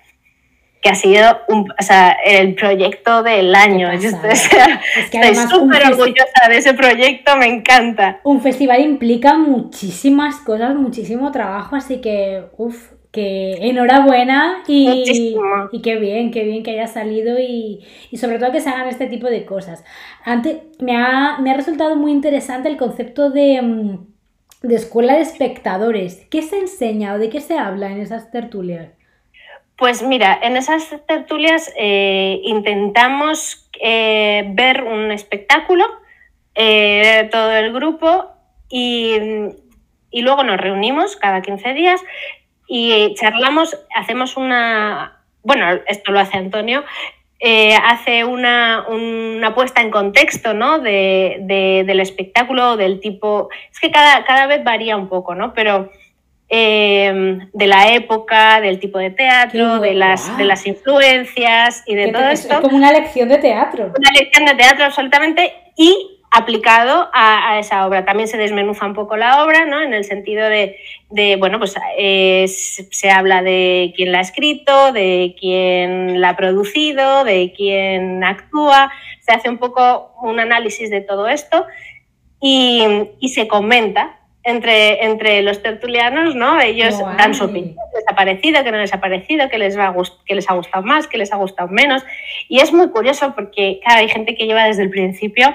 [0.81, 3.91] que ha sido un, o sea, el proyecto del año.
[3.93, 8.21] estoy súper orgullosa de ese proyecto, me encanta.
[8.23, 15.35] Un festival implica muchísimas cosas, muchísimo trabajo, así que, uff, que enhorabuena y,
[15.73, 17.85] y qué bien, qué bien que haya salido y,
[18.17, 19.85] sobre todo que se hagan este tipo de cosas.
[20.25, 24.07] Antes, me ha, resultado muy interesante el concepto de, mm,
[24.63, 26.29] de escuela de espectadores.
[26.31, 28.93] ¿Qué se enseña o de qué se habla en esas tertulias?
[29.77, 35.85] Pues mira, en esas tertulias eh, intentamos eh, ver un espectáculo,
[36.55, 38.31] eh, todo el grupo,
[38.69, 39.17] y,
[40.13, 42.01] y, luego nos reunimos cada 15 días
[42.69, 46.85] y charlamos, hacemos una, bueno, esto lo hace Antonio,
[47.41, 50.81] eh, hace una, una, puesta en contexto ¿no?
[50.81, 55.55] de, del espectáculo, del tipo, es que cada, cada vez varía un poco, ¿no?
[55.55, 55.91] Pero
[56.51, 62.11] eh, de la época, del tipo de teatro, de las, de las influencias y de
[62.11, 62.55] todo esto.
[62.55, 63.93] Es como una lección de teatro.
[63.97, 68.05] Una lección de teatro absolutamente y aplicado a, esa obra.
[68.05, 69.81] También se desmenuza un poco la obra, ¿no?
[69.81, 70.77] En el sentido de,
[71.39, 77.25] bueno, pues eh, se habla de quién la ha escrito, de quién la ha producido,
[77.25, 81.67] de quién actúa, se hace un poco un análisis de todo esto
[82.41, 82.87] y,
[83.29, 86.61] se comenta entre, entre los tertulianos, ¿no?
[86.61, 89.79] Ellos dan su opinión, qué les ha parecido, qué no les ha parecido, qué les,
[89.79, 89.95] va
[90.27, 92.05] qué les ha gustado más, qué les ha gustado menos.
[92.49, 95.55] Y es muy curioso porque, claro, hay gente que lleva desde el principio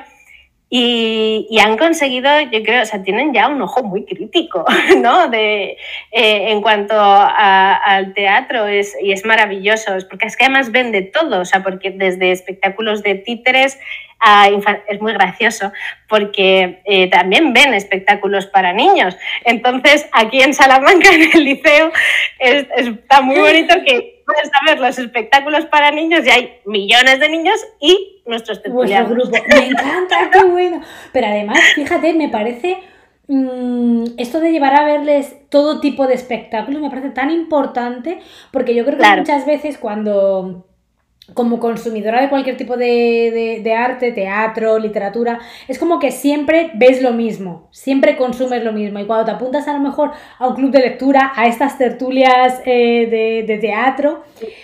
[0.76, 4.66] y, han conseguido, yo creo, o sea, tienen ya un ojo muy crítico,
[4.98, 5.28] ¿no?
[5.28, 5.78] De,
[6.12, 11.42] eh, en cuanto al teatro, es, y es maravilloso, porque es que además vende todo,
[11.42, 13.78] o sea, porque desde espectáculos de títeres
[14.20, 14.50] a
[14.88, 15.72] es muy gracioso,
[16.10, 19.16] porque eh, también ven espectáculos para niños.
[19.46, 21.92] Entonces, aquí en Salamanca, en el liceo,
[22.40, 27.56] está muy bonito que puedes saber los espectáculos para niños y hay millones de niños
[27.80, 29.38] y nuestros Vuestro grupo.
[29.50, 30.82] Me encanta, qué bueno.
[31.12, 32.78] Pero además, fíjate, me parece.
[33.28, 38.20] Mm, esto de llevar a verles todo tipo de espectáculos me parece tan importante
[38.52, 40.66] porque yo creo que muchas veces cuando
[41.34, 47.14] como consumidora de cualquier tipo de, arte, teatro, literatura, es como que siempre ves lo
[47.14, 49.00] mismo, siempre consumes lo mismo.
[49.00, 52.62] Y cuando te apuntas a lo mejor a un club de lectura, a estas tertulias
[52.66, 54.24] eh, de, teatro,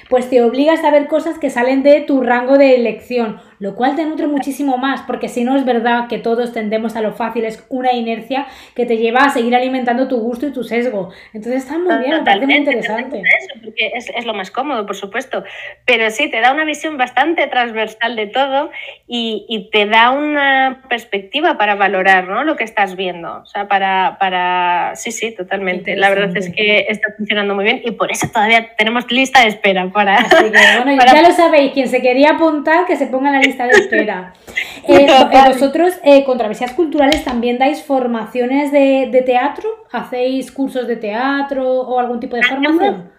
[0.10, 3.96] pues te obligas a ver cosas que salen de tu rango de elección lo cual
[3.96, 7.44] te nutre muchísimo más, porque si no es verdad que todos tendemos a lo fácil,
[7.44, 11.12] es una inercia que te lleva a seguir alimentando tu gusto y tu sesgo.
[11.34, 13.22] Entonces está muy bien, me parece muy interesante.
[13.62, 15.44] porque es, lo más cómodo, por supuesto,
[15.86, 18.72] pero sí, te da una visión bastante transversal de todo
[19.08, 22.44] y, te da una perspectiva para valorar ¿no?
[22.44, 23.42] lo que estás viendo.
[23.42, 24.96] O sea, para, para...
[24.96, 25.96] sí, sí, totalmente.
[25.96, 29.50] La verdad es que está funcionando muy bien y por eso todavía tenemos lista de
[29.50, 30.16] espera para...
[30.16, 33.49] Así que, bueno, ya lo sabéis, quien se quería apuntar, que se ponga la lista
[33.58, 34.34] de espera.
[34.88, 35.06] Eh,
[35.50, 39.70] vosotros, eh, con Travesías Culturales, también dais formaciones de, teatro?
[39.92, 43.12] ¿Hacéis cursos de teatro o algún tipo de formación?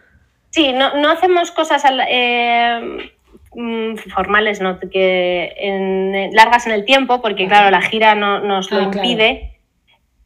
[0.48, 3.10] Sí, no, hacemos cosas eh,
[3.54, 4.80] mm, formales, ¿no?
[4.80, 9.49] que largas en el tiempo, porque claro, la gira no, nos lo ah, impide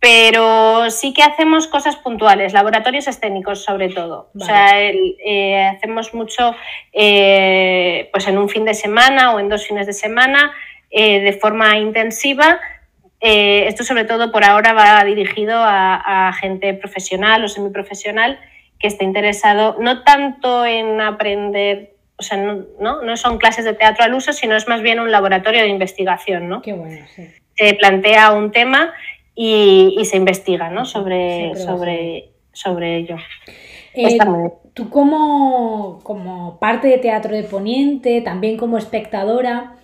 [0.05, 4.29] pero sí que hacemos cosas puntuales, laboratorios escénicos sobre todo.
[4.39, 6.55] O sea, eh, hacemos mucho
[6.93, 10.53] eh, pues en un fin de semana o en dos fines de semana
[10.91, 12.61] eh, de forma intensiva.
[13.19, 18.39] esto sobre todo por ahora va dirigido a, a, gente profesional o semiprofesional
[18.79, 24.05] que esté interesado no tanto en aprender o sea, no, no, son clases de teatro
[24.05, 26.63] al uso, sino es más bien un laboratorio de investigación, ¿no?
[26.63, 27.27] Qué bueno, sí.
[27.57, 28.93] Se plantea un tema
[29.35, 30.85] y, se investiga, ¿no?
[30.85, 33.17] Sobre, sobre, sobre ello.
[33.95, 34.19] Eh,
[34.75, 39.77] tú como, como, parte de Teatro de Poniente, también como espectadora,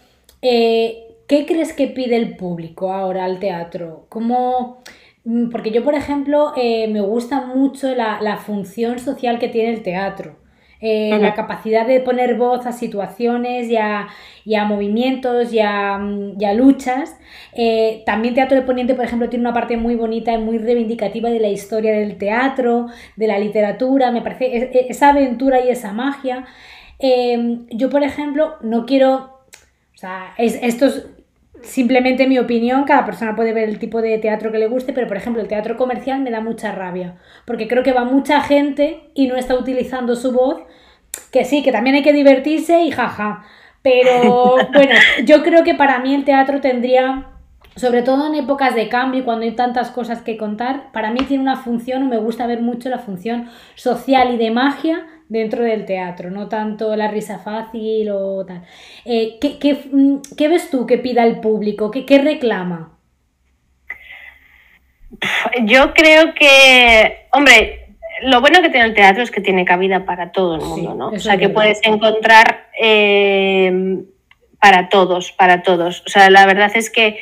[0.42, 4.07] eh, ¿qué crees que pide el público ahora al teatro?
[4.09, 4.78] ¿Cómo...?
[5.24, 9.70] Mm, porque yo, por ejemplo, eh, me gusta mucho la, la función social que tiene
[9.74, 10.39] el teatro.
[10.82, 17.18] Eh, la capacidad de poner voz a situaciones y a, movimientos y a, mm, luchas.
[17.52, 21.28] Eh, también Teatro de Poniente, por ejemplo, tiene una parte muy bonita y muy reivindicativa
[21.28, 25.92] de la historia del teatro, de la literatura, me parece e, esa aventura y esa
[25.92, 26.46] magia.
[26.98, 29.38] Em, yo, por ejemplo, no quiero...
[29.94, 31.06] O sea, esto es
[31.62, 35.06] simplemente mi opinión, cada persona puede ver el tipo de teatro que le guste, pero
[35.06, 39.11] por ejemplo el teatro comercial me da mucha rabia, porque creo que va mucha gente
[39.14, 40.62] y no está utilizando su voz,
[41.32, 43.44] que sí, que también hay que divertirse y jaja,
[43.82, 44.94] pero bueno,
[45.24, 47.28] yo creo que para mí el teatro tendría,
[47.76, 51.42] sobre todo en épocas de cambio, cuando hay tantas cosas que contar, para mí tiene
[51.42, 55.86] una función, o me gusta ver mucho la función social y de magia dentro del
[55.86, 58.62] teatro, no tanto la risa fácil o tal.
[59.04, 59.38] Eh,
[59.92, 61.90] mm, ¿qué, ves tú que pida el público?
[61.90, 62.98] ¿Qué, reclama?
[65.62, 70.32] Yo creo que, hombre, lo bueno que tiene el teatro es que tiene cabida para
[70.32, 71.08] todo el mundo, ¿no?
[71.10, 74.02] O sea, que puedes encontrar eh,
[74.60, 76.02] para todos, para todos.
[76.06, 77.20] O sea, la verdad es que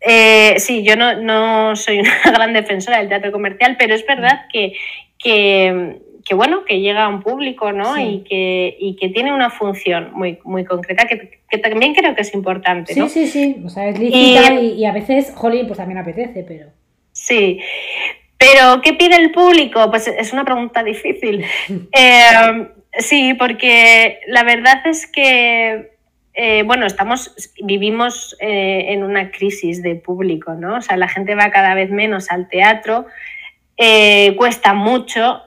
[0.00, 4.46] eh, sí, yo no, no, soy una gran defensora del teatro comercial, pero es verdad
[4.50, 4.72] que,
[5.18, 6.00] que
[6.32, 7.98] que bueno, que llega a un público, ¿no?
[7.98, 12.22] Y, que, y que tiene una función muy, muy concreta que, que, también creo que
[12.22, 13.06] es importante, ¿no?
[13.10, 16.68] Sí, sí, sí, o sea, es lícita y, a veces, jolín, pues también apetece, pero...
[17.12, 17.60] Sí,
[18.38, 19.90] pero ¿qué pide el público?
[19.90, 21.44] Pues es una pregunta difícil.
[21.92, 22.68] Eh,
[22.98, 25.90] sí, porque la verdad es que
[26.32, 30.76] eh, bueno, estamos, vivimos eh, en una crisis de público, ¿no?
[30.76, 33.04] O sea, la gente va cada vez menos al teatro,
[34.38, 35.42] cuesta mucho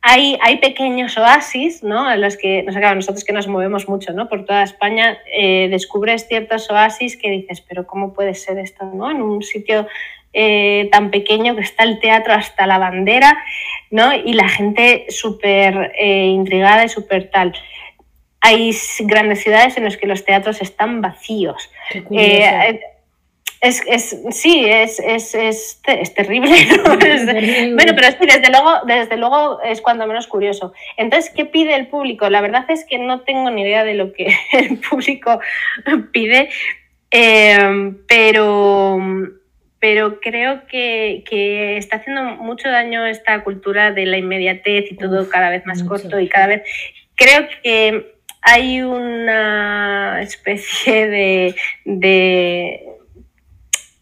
[0.00, 2.10] hay, hay, pequeños oasis, ¿no?
[2.10, 4.28] En los que, nosotros que nos movemos mucho, ¿no?
[4.28, 9.10] Por toda España, eh, descubres ciertos oasis que dices, pero ¿cómo puede ser esto, ¿no?
[9.10, 9.86] En un sitio
[10.32, 13.36] eh, tan pequeño que está el teatro hasta la bandera,
[13.90, 14.14] ¿no?
[14.14, 17.54] Y la gente súper eh, intrigada y súper tal.
[18.40, 18.70] Hay
[19.00, 21.70] grandes ciudades en las que los teatros están vacíos.
[23.60, 26.50] Es, es, sí, es, es, es, es terrible.
[27.74, 30.72] bueno, pero sí, desde luego, desde luego es cuando menos curioso.
[30.96, 32.30] Entonces, ¿qué pide el público?
[32.30, 35.40] La verdad es que no tengo ni idea de lo que el público
[36.12, 36.50] pide,
[37.10, 38.98] eh, pero,
[39.80, 45.28] pero creo que, que, está haciendo mucho daño esta cultura de la inmediatez y todo
[45.28, 46.62] cada vez más corto y cada vez...
[47.16, 51.54] Creo que hay una especie de,
[51.84, 52.97] de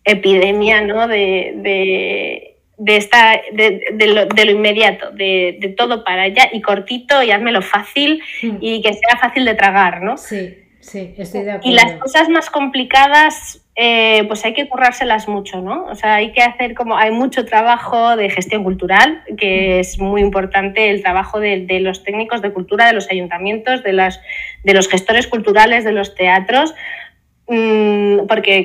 [0.07, 1.09] epidemia ¿no?
[1.09, 7.23] de, de, de esta, de, lo, de, lo, inmediato, de, todo para allá y cortito
[7.23, 8.57] y házmelo fácil hmm.
[8.61, 10.17] y que sea fácil de tragar, ¿no?
[10.17, 11.69] Sí, sí, estoy de acuerdo.
[11.69, 15.87] Y las cosas más complicadas, eh, pues hay que currárselas mucho, ¿no?
[15.87, 19.81] O sea, hay que hacer como, hay mucho trabajo de gestión cultural, que hmm.
[19.81, 24.21] es muy importante el trabajo de, los técnicos de cultura, de los ayuntamientos, de, las,
[24.63, 26.75] de los gestores culturales, de los teatros,
[27.49, 28.65] Mm, porque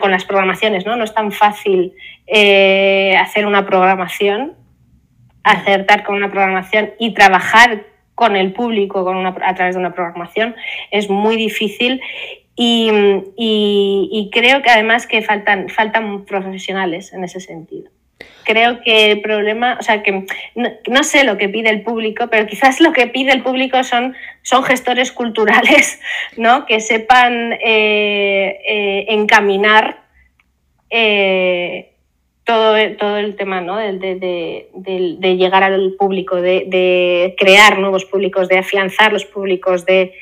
[0.00, 0.96] con las programaciones ¿no?
[0.96, 1.92] no es tan fácil
[2.26, 4.54] eh, hacer una programación,
[5.44, 7.84] acertar con una programación y trabajar
[8.16, 10.56] con el público con una, a través de una programación
[10.90, 12.00] es muy difícil
[12.56, 12.90] y,
[13.36, 17.90] y creo que además que faltan, faltan profesionales en ese sentido
[18.46, 22.46] creo que el problema, o sea, que no, sé lo que pide el público, pero
[22.46, 26.00] quizás lo que pide el público son, son gestores culturales,
[26.36, 26.64] ¿no?
[26.64, 29.98] Que sepan eh, eh, encaminar
[30.88, 31.92] eh,
[32.44, 33.76] todo, todo el tema, ¿no?
[33.76, 34.68] De, de,
[35.18, 40.14] de llegar al público, de, crear nuevos públicos, de afianzar los públicos, de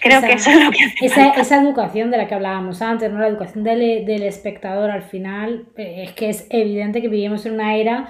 [0.00, 3.18] Creo que eso es lo que esa, esa, educación de la que hablábamos antes, ¿no?
[3.18, 7.54] la educación del, del, espectador al final, eh, es que es evidente que vivimos en
[7.54, 8.08] una era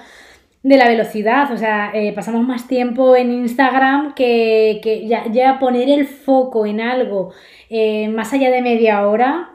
[0.63, 5.59] de la velocidad, o sea, eh, pasamos más tiempo en Instagram que, que ya, ya,
[5.59, 7.33] poner el foco en algo
[7.71, 9.51] eh, más allá de media hora.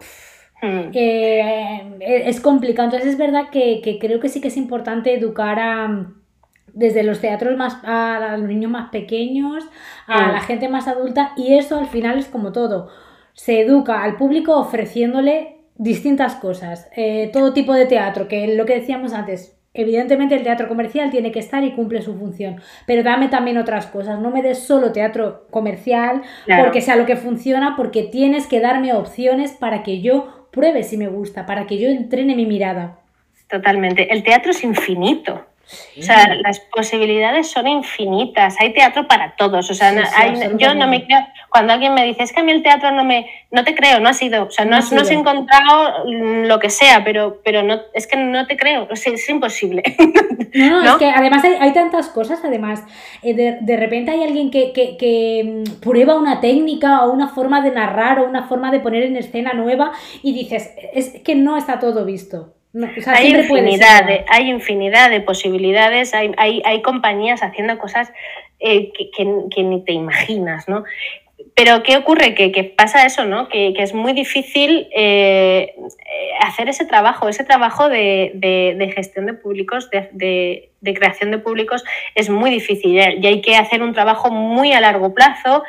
[0.62, 0.92] Hmm.
[0.94, 2.86] es complicado.
[2.88, 6.14] Entonces es verdad que, que creo que sí que es importante educar a
[6.74, 9.64] desde los teatros más a los niños más pequeños,
[10.08, 12.90] a la gente más adulta, y eso al final es como todo.
[13.34, 18.76] Se educa al público ofreciéndole distintas cosas, eh, todo tipo de teatro, que lo que
[18.76, 23.28] decíamos antes, Evidentemente el teatro comercial tiene que estar y cumple su función, pero dame
[23.28, 26.22] también otras cosas, no me des solo teatro comercial
[26.60, 30.96] porque sea lo que funciona, porque tienes que darme opciones para que yo pruebe si
[30.98, 33.00] me gusta, para que yo entrene mi mirada.
[33.50, 35.44] Totalmente, el teatro es infinito.
[35.98, 39.70] O sea, las posibilidades son infinitas, hay teatro para todos.
[39.70, 39.94] O sea,
[40.58, 43.04] yo no me creo, cuando alguien me dice, es que a mí el teatro no
[43.04, 47.04] me, no te creo, no ha sido, o sea, no, has, encontrado lo que sea,
[47.04, 49.84] pero, pero no, es que no te creo, es, imposible.
[50.56, 52.84] No, es que además hay, tantas cosas, además,
[53.24, 57.72] eh, de, repente hay alguien que, que, mm, prueba una técnica o una forma de
[57.72, 61.80] narrar o una forma de poner en escena nueva y dices, es que no está
[61.80, 62.53] todo visto
[63.08, 68.12] hay, infinidad de, hay infinidad de posibilidades, hay, hay, compañías haciendo cosas
[68.60, 70.84] eh, que, ni te imaginas, ¿no?
[71.56, 72.34] Pero ¿qué ocurre?
[72.34, 73.48] Que, pasa eso, ¿no?
[73.48, 75.76] Que, es muy difícil eh,
[76.40, 81.84] hacer ese trabajo, ese trabajo de, gestión de públicos, de, creación de públicos,
[82.16, 85.64] es muy difícil y hay que hacer un trabajo muy a largo plazo.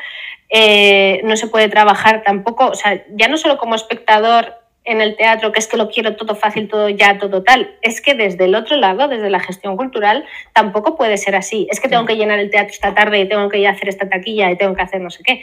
[0.48, 5.16] Eh, no se puede trabajar tampoco, o sea, ya no solo como espectador en el
[5.16, 7.74] teatro, que es que lo quiero todo fácil, todo ya, todo tal.
[7.80, 11.66] Es que desde el otro lado, desde la gestión cultural, tampoco puede ser así.
[11.70, 13.88] Es que tengo que llenar el teatro esta tarde y tengo que ir a hacer
[13.88, 15.42] esta taquilla y tengo que hacer no sé qué.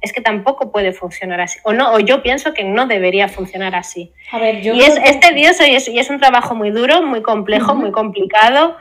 [0.00, 1.60] Es que tampoco puede funcionar así.
[1.62, 4.12] O no, o yo pienso que no debería funcionar así.
[4.32, 7.22] A ver, yo y es, tedioso y es, y es, un trabajo muy duro, muy
[7.22, 8.76] complejo, muy complicado.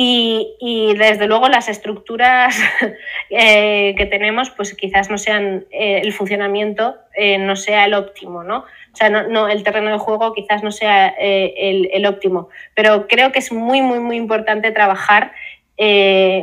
[0.00, 2.56] Y, desde luego las estructuras
[3.30, 8.44] eh, que tenemos, pues quizás no sean eh, el funcionamiento, eh, no sea el óptimo,
[8.44, 8.64] ¿no?
[8.98, 13.38] Sea, no, el terreno de juego quizás no sea el, el, óptimo, pero creo que
[13.38, 15.32] es muy, muy, muy importante trabajar,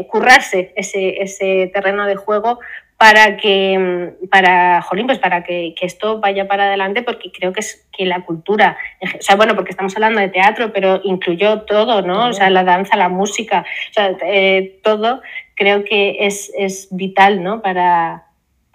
[0.08, 2.60] currarse ese, ese terreno de juego
[2.98, 7.88] para que, para, jolín, pues para que, esto vaya para adelante, porque creo que es
[7.92, 12.30] que la cultura, o sea, bueno, porque estamos hablando de teatro, pero incluyó todo, ¿no?
[12.30, 15.22] O sea, la danza, la música, o sea, eh, todo
[15.56, 17.62] creo que es, vital, ¿no?
[17.62, 18.25] Para,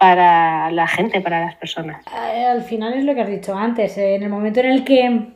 [0.01, 2.03] para la gente, para las personas.
[2.33, 4.83] Eh, al final es lo que has dicho antes, eh, en el momento en el
[4.83, 5.27] que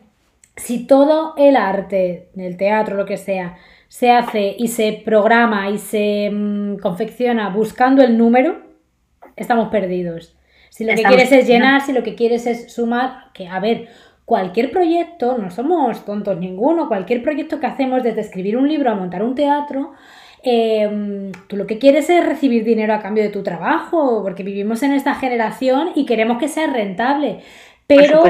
[0.56, 3.58] si todo el arte, el teatro, lo que sea,
[3.90, 8.60] se hace y se programa y se mm, confecciona buscando el número,
[9.36, 10.36] estamos perdidos.
[10.72, 13.88] Si lo que quieres es llenar, si lo que quieres es sumar, que a ver,
[14.26, 18.96] cualquier proyecto, no somos tontos ninguno, cualquier proyecto que hacemos desde escribir un libro a
[18.96, 19.94] montar un teatro,
[20.46, 24.84] em, tú lo que quieres es recibir dinero a cambio de tu trabajo, porque vivimos
[24.84, 27.40] en esta generación y queremos que sea rentable.
[27.88, 28.24] Pero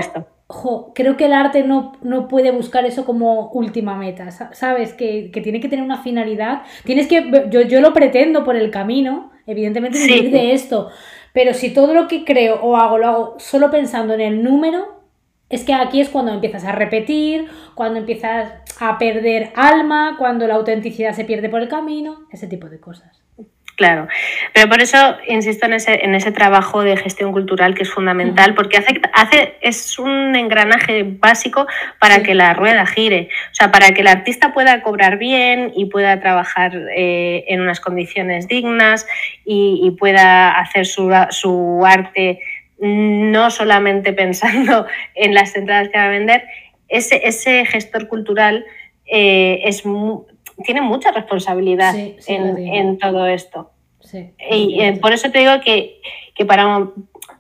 [0.93, 1.93] creo que el arte no,
[2.30, 4.93] puede buscar eso como última meta, ¿sabes?
[4.93, 6.63] Que, tiene que tener una finalidad.
[6.84, 10.89] Tienes que, yo, yo lo pretendo por el camino, evidentemente vivir de esto,
[11.34, 14.94] pero si todo lo que creo o hago lo hago solo pensando en el número,
[15.49, 20.55] es que aquí es cuando empiezas a repetir, cuando empiezas a perder alma, cuando la
[20.55, 23.25] autenticidad se pierde por el camino, ese tipo de cosas.
[23.75, 24.07] Claro,
[24.53, 28.55] pero por eso insisto en ese, en ese trabajo de gestión cultural que es fundamental,
[28.55, 31.67] porque hace, hace, es un engranaje básico
[31.99, 35.87] para que la rueda gire, o sea, para que el artista pueda cobrar bien y
[35.87, 39.05] pueda trabajar eh, en unas condiciones dignas
[39.43, 42.39] y, pueda hacer su, su, arte
[42.80, 46.43] no solamente pensando en las entradas que va a vender,
[46.88, 48.65] ese, ese gestor cultural
[49.05, 49.84] eh, es
[50.63, 51.95] tiene mucha responsabilidad
[52.28, 53.71] en, todo esto.
[54.49, 55.99] y eh, por eso te digo que,
[56.34, 56.88] que para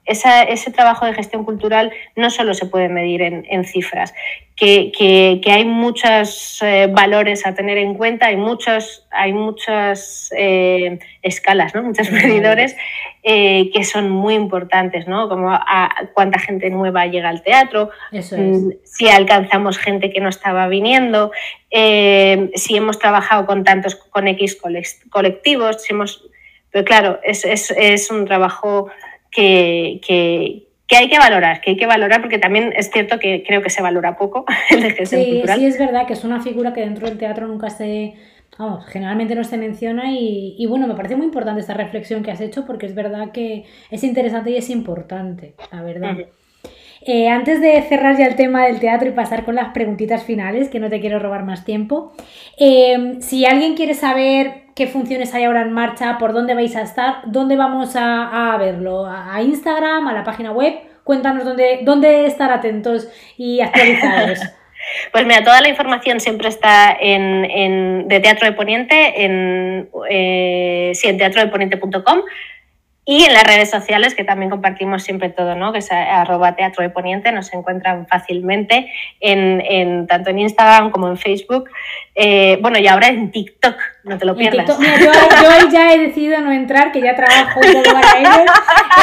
[0.05, 4.13] ese trabajo de gestión cultural no solo se puede medir en, cifras,
[4.55, 11.73] que, hay muchos eh, valores a tener en cuenta, hay, muchos, hay muchas eh, escalas,
[11.73, 11.81] ¿no?
[11.83, 12.75] muchos medidores
[13.23, 15.27] eh, que son muy importantes, ¿no?
[15.27, 20.67] como a, cuánta gente nueva llega al teatro, mm, si alcanzamos gente que no estaba
[20.67, 21.31] viniendo,
[21.71, 24.57] si hemos trabajado con tantos, con X
[25.09, 26.29] colectivos, si hemos...
[26.71, 28.89] Pero claro, es, es, es un trabajo
[29.31, 30.01] que,
[30.91, 33.81] hay que valorar, que hay que valorar porque también es cierto que creo que se
[33.81, 37.07] valora poco el de gestión sí, Sí, es verdad que es una figura que dentro
[37.07, 38.13] del teatro nunca se,
[38.57, 42.31] vamos, generalmente no se menciona y, y, bueno, me parece muy importante esta reflexión que
[42.31, 46.17] has hecho porque es verdad que es interesante y es importante, la verdad.
[47.07, 50.69] Eh, antes de cerrar ya el tema del teatro y pasar con las preguntitas finales,
[50.69, 52.13] que no te quiero robar más tiempo,
[52.57, 56.81] eh, si alguien quiere saber qué funciones hay ahora en marcha, por dónde vais a
[56.81, 62.51] estar, dónde vamos a, verlo, a, Instagram, a la página web, cuéntanos dónde, dónde estar
[62.51, 64.39] atentos y actualizados.
[65.11, 71.17] Pues mira, toda la información siempre está en, de Teatro de Poniente, en, eh, en
[71.17, 72.21] teatrodeponiente.com
[73.07, 75.71] y en las redes sociales, que también compartimos siempre todo, ¿no?
[75.71, 81.17] Que es arroba teatro de poniente, nos encuentran fácilmente en, tanto en Instagram como en
[81.17, 81.69] Facebook.
[82.17, 84.79] Eh, bueno, y ahora en TikTok, no te lo pierdas.
[84.79, 88.51] Mira, yo, yo, ya he decidido no entrar, que ya trabajo todo para ellos.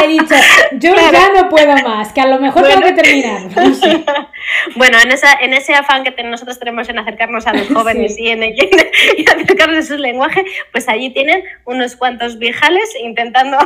[0.03, 0.35] He dicho,
[0.79, 3.41] yo ya no puedo más, que a lo mejor tengo que terminar.
[4.75, 8.29] Bueno, en, esa, en ese afán que nosotros tenemos en acercarnos a los jóvenes y,
[8.29, 8.43] en,
[9.17, 13.57] y acercarnos a su lenguaje, pues allí tienen unos cuantos viejales intentando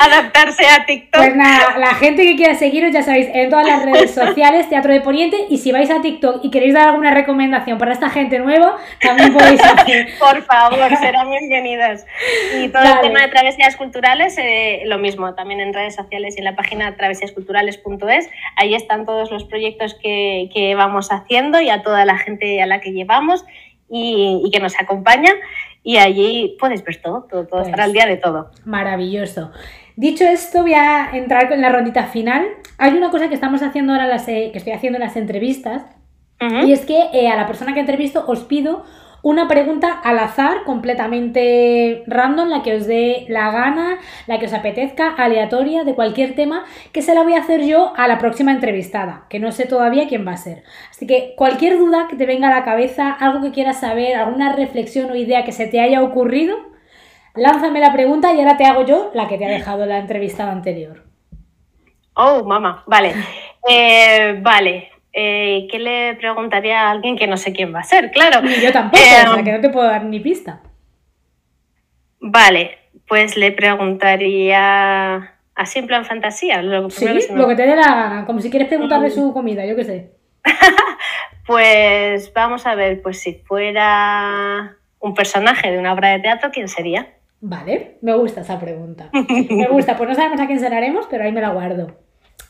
[0.00, 1.22] adaptarse a TikTok.
[1.22, 4.92] Pues nada, la gente que quiera seguiros, ya sabéis, en todas las redes sociales, Teatro
[4.92, 8.38] de Poniente, y si vais a TikTok y queréis dar alguna recomendación para esta gente
[8.38, 10.08] nueva, también podéis hacer.
[10.18, 12.06] Por favor, serán bienvenidas.
[12.58, 16.38] Y todo el tema de travesías culturales, eh, lo mismo, también en redes sociales y
[16.38, 21.82] en la página travesiasculturales.es, ahí están todos los proyectos que, que, vamos haciendo y a
[21.82, 23.44] toda la gente a la que llevamos
[23.90, 25.32] y, y que nos acompaña.
[25.82, 28.50] Y allí puedes ver todo, todo, todo estará al día de todo.
[28.64, 29.50] Maravilloso.
[29.96, 32.46] Dicho esto, voy a entrar en la rondita final.
[32.76, 35.82] Hay una cosa que estamos haciendo ahora, las, eh, que estoy haciendo en las entrevistas,
[36.40, 38.84] y es que eh, a la persona que entrevisto os pido
[39.22, 44.52] una pregunta al azar, completamente random, la que os dé la gana, la que os
[44.52, 48.52] apetezca, aleatoria, de cualquier tema, que se la voy a hacer yo a la próxima
[48.52, 50.62] entrevistada, que no sé todavía quién va a ser.
[50.90, 54.54] Así que cualquier duda que te venga a la cabeza, algo que quieras saber, alguna
[54.54, 56.56] reflexión o idea que se te haya ocurrido,
[57.34, 60.52] lánzame la pregunta y ahora te hago yo la que te ha dejado la entrevistada
[60.52, 61.04] anterior.
[62.14, 63.14] Oh, mamá, vale.
[63.70, 68.10] Eh, vale, eh, ¿qué le preguntaría a alguien que no sé quién va a ser?
[68.10, 68.42] Claro.
[68.42, 70.60] Ni yo tampoco, o sea, que no te puedo dar ni pista.
[72.20, 76.62] Vale, pues le preguntaría así en plan fantasía.
[76.62, 79.76] Lo, sí, lo que te dé la gana, como si quieres preguntarle su comida, yo
[79.76, 80.12] qué sé.
[81.46, 86.68] pues vamos a ver, pues si fuera un personaje de una obra de teatro, ¿quién
[86.68, 87.14] sería?
[87.40, 89.10] Vale, me gusta esa pregunta.
[89.12, 91.96] me gusta, pues no sabemos a quién cenaremos, pero ahí me la guardo.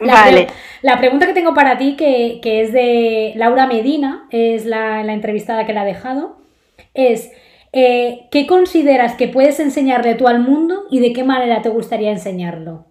[0.01, 0.47] La, vale.
[0.83, 5.73] la pregunta que tengo para ti, que, es de Laura Medina, es la, entrevistada que
[5.73, 6.37] la ha dejado,
[6.95, 7.33] es
[7.73, 12.11] eh, ¿qué consideras que puedes enseñarle tú al mundo y de qué manera te gustaría
[12.11, 12.87] enseñarlo?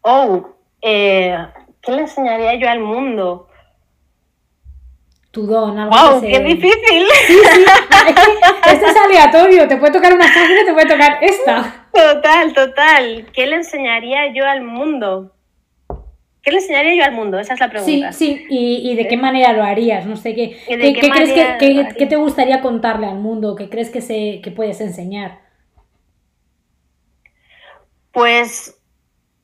[0.00, 0.48] Oh,
[0.80, 1.36] eh,
[1.80, 3.48] ¿qué le enseñaría yo al mundo?
[5.30, 6.20] Tu don, algo ¡Wow!
[6.20, 7.06] ¡Qué difícil!
[7.26, 7.64] Sí, sí.
[8.66, 11.86] este es aleatorio, te puede tocar una y te puede tocar esta.
[11.92, 13.26] Total, total.
[13.32, 15.32] ¿Qué le enseñaría yo al mundo?
[16.42, 17.38] ¿Qué le enseñaría yo al mundo?
[17.38, 18.12] Esa es la pregunta.
[18.12, 20.56] Sí, sí, y, de qué manera lo harías, no sé qué.
[20.66, 23.54] ¿Qué, crees que, qué, te gustaría contarle al mundo?
[23.54, 25.38] ¿Qué crees que, se, que puedes enseñar?
[28.10, 28.76] Pues,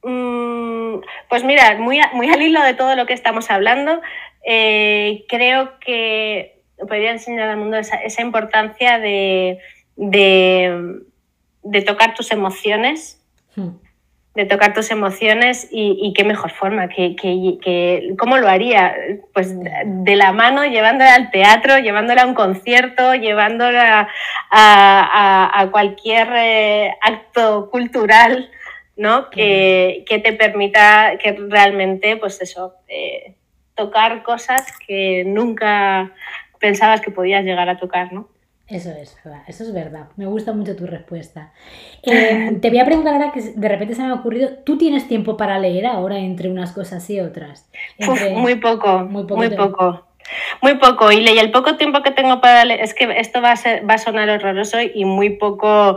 [0.02, 0.96] mm,
[1.28, 4.00] pues mira, muy, muy al hilo de todo lo que estamos hablando,
[4.44, 9.60] eh, creo que podría enseñar al mundo esa, importancia de,
[9.94, 13.24] de, tocar tus emociones.
[13.54, 13.87] Hmm
[14.34, 18.94] de tocar tus emociones y, qué mejor forma, que, que, ¿cómo lo haría?
[19.34, 24.08] Pues de la mano, llevándola al teatro, llevándola a un concierto, llevándola
[24.50, 28.48] a, cualquier eh, acto cultural,
[28.96, 29.28] ¿no?
[29.30, 33.34] Que, te permita que realmente, pues eso, eh,
[33.74, 36.12] tocar cosas que nunca
[36.60, 38.28] pensabas que podías llegar a tocar, ¿no?
[38.68, 39.16] Eso es,
[39.46, 40.08] eso es verdad.
[40.16, 41.52] Me gusta mucho tu respuesta.
[42.02, 45.08] Em, te voy a preguntar ahora que de repente se me ha ocurrido, ¿tú tienes
[45.08, 47.66] tiempo para leer ahora entre unas cosas y otras?
[48.36, 50.04] muy poco, muy, muy poco.
[50.60, 53.56] Muy poco, y, el poco tiempo que tengo para leer, es que esto va a,
[53.56, 55.96] ser, va a sonar horroroso y muy poco...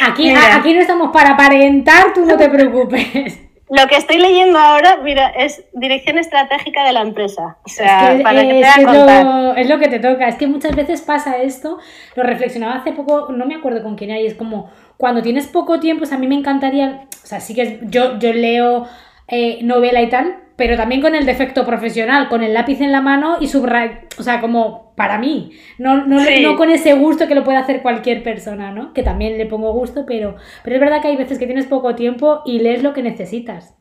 [0.00, 3.51] aquí, aquí no estamos para aparentar, tú no te preocupes.
[3.74, 7.56] Lo que estoy leyendo ahora, mira, es dirección estratégica de la empresa.
[7.64, 10.28] O sea, para que te es, lo, es lo que te toca.
[10.28, 11.78] Es que muchas veces pasa esto.
[12.14, 15.46] Lo reflexionaba hace poco, no me acuerdo con quién era, y es como cuando tienes
[15.46, 17.06] poco tiempo, pues a mí me encantaría.
[17.24, 18.86] O sea, sí que yo, yo leo
[19.34, 23.00] eh, novela y tal, pero también con el defecto profesional, con el lápiz en la
[23.00, 27.34] mano y subrayar, o sea, como para mí, no, no, no, con ese gusto que
[27.34, 28.92] lo puede hacer cualquier persona, ¿no?
[28.92, 31.94] Que también le pongo gusto, pero, pero es verdad que hay veces que tienes poco
[31.94, 33.74] tiempo y lees lo que necesitas.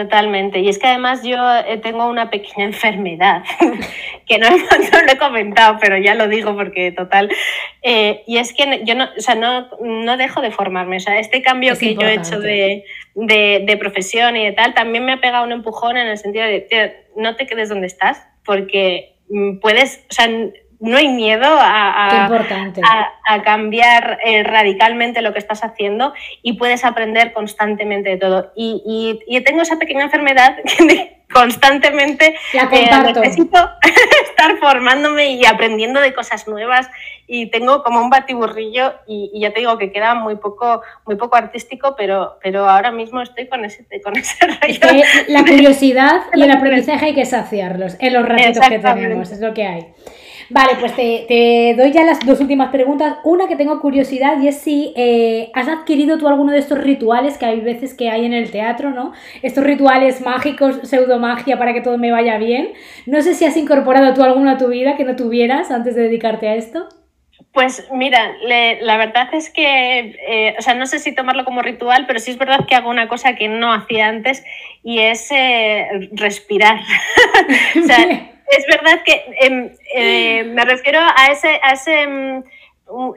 [0.00, 0.60] Totalmente.
[0.60, 3.42] Y es que además yo eh, tengo una pequeña enfermedad,
[4.26, 7.30] que no, lo he comentado, pero ya lo digo porque total.
[7.82, 10.96] Eh, y es que yo no, o sea, no, no, dejo de formarme.
[10.96, 12.84] O sea, este cambio que yo he hecho de,
[13.14, 16.46] de, de, profesión y de tal, también me ha pegado un empujón en el sentido
[16.46, 20.28] de, no te quedes donde estás, porque mm, puedes, o sea,
[20.80, 22.26] no hay miedo a,
[23.26, 28.52] a, cambiar eh, radicalmente lo que estás haciendo y puedes aprender constantemente de todo.
[28.56, 30.56] Y, y, tengo esa pequeña enfermedad
[31.32, 33.58] constantemente La eh, necesito
[34.30, 36.88] estar formándome y aprendiendo de cosas nuevas
[37.26, 41.14] y tengo como un batiburrillo y, y ya te digo que queda muy poco muy
[41.14, 46.22] poco artístico pero pero ahora mismo estoy con ese con ese rollo que la curiosidad
[46.34, 49.86] y el aprendizaje hay que saciarlos en los ratitos que tenemos, es lo que hay.
[50.52, 53.18] Vale, pues te, te doy ya las dos últimas preguntas.
[53.22, 57.38] Una que tengo curiosidad y es si eh, has adquirido tú alguno de estos rituales
[57.38, 59.12] que hay veces que hay en el teatro, ¿no?
[59.42, 62.72] Estos rituales mágicos, pseudomagia para que todo me vaya bien.
[63.06, 66.02] No sé si has incorporado tú alguno a tu vida que no tuvieras antes de
[66.02, 66.88] dedicarte a esto.
[67.52, 71.62] Pues mira, le- la verdad es que, eh, o sea, no sé si tomarlo como
[71.62, 74.42] ritual, pero sí es verdad que hago una cosa que no hacía antes
[74.82, 76.80] y es eh, respirar.
[77.82, 78.06] o sea,
[78.50, 82.42] es verdad que em, eh, me refiero a ese, a ese em,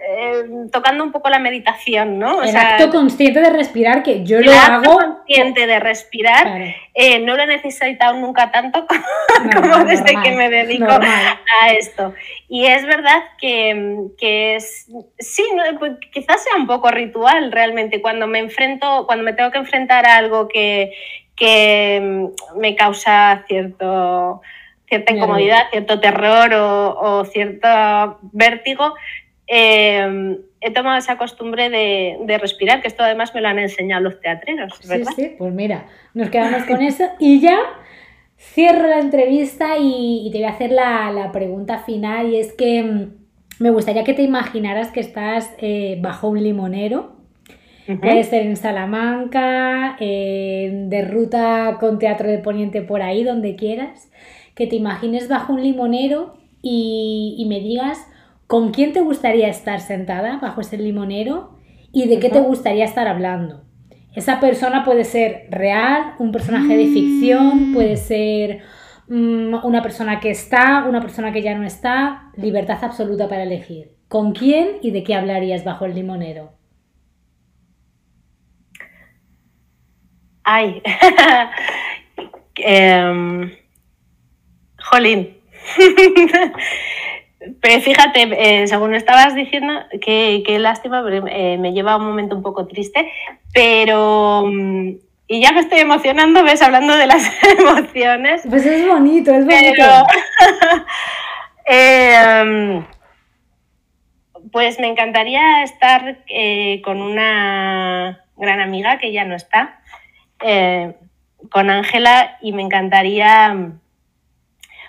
[0.08, 2.38] em, tocando un poco la meditación, ¿no?
[2.38, 5.00] O el sea, acto consciente de respirar que yo el lo acto hago.
[5.00, 6.66] consciente de respirar, Claro.
[6.94, 8.86] eh, no lo he necesitado nunca tanto
[9.56, 11.40] como desde normal, que me dedico normal.
[11.62, 12.14] a esto.
[12.48, 18.00] Y es verdad que, que es, sí, no, pues quizás sea un poco ritual realmente
[18.02, 20.94] cuando me enfrento, cuando me tengo que enfrentar a algo que,
[21.36, 24.42] que me causa cierto
[24.96, 27.68] cierta incomodidad, cierto terror o, o cierto
[28.32, 28.94] vértigo,
[29.48, 34.02] eh, he tomado esa costumbre de, de respirar, que esto además me lo han enseñado
[34.04, 35.12] los teatreros, Sí, ¿verdad?
[35.16, 37.60] sí, pues mira, nos quedamos con eso y ya
[38.38, 42.54] cierro la entrevista y, y te voy a hacer la, la pregunta final y es
[42.54, 43.12] que mm,
[43.60, 47.18] me gustaría que te imaginaras que estás eh, bajo un limonero,
[47.88, 48.00] Ujú.
[48.00, 54.10] puede ser en Salamanca, eh, de ruta con Teatro de Poniente por ahí, donde quieras,
[54.56, 58.08] que te imagines bajo un limonero y, y me digas
[58.48, 61.58] con quién te gustaría estar sentada bajo ese limonero
[61.92, 63.64] y de qué te gustaría estar hablando.
[64.16, 68.62] Esa persona puede ser real, un personaje de ficción, puede ser
[69.08, 73.96] mm, una persona que está, una persona que ya no está, libertad absoluta para elegir.
[74.08, 76.52] ¿Con quién y de qué hablarías bajo el limonero?
[80.44, 80.82] Ay.
[82.56, 83.50] Em,
[84.84, 85.38] jolín.
[87.62, 92.06] Pero fíjate, eh, según estabas diciendo, qué, qué lástima, pero, eh, me lleva a un
[92.06, 93.12] momento un poco triste,
[93.54, 94.46] pero...
[94.46, 94.92] mm,
[95.28, 97.24] Y ya me estoy emocionando, ves, hablando de las
[97.60, 98.44] emociones.
[98.50, 99.74] Pues es bonito, es bonito.
[99.76, 100.06] Pero,
[101.66, 102.84] eh,
[104.52, 109.82] pues me encantaría estar eh, con una gran amiga que ya no está,
[111.50, 113.54] con Ángela, y me encantaría,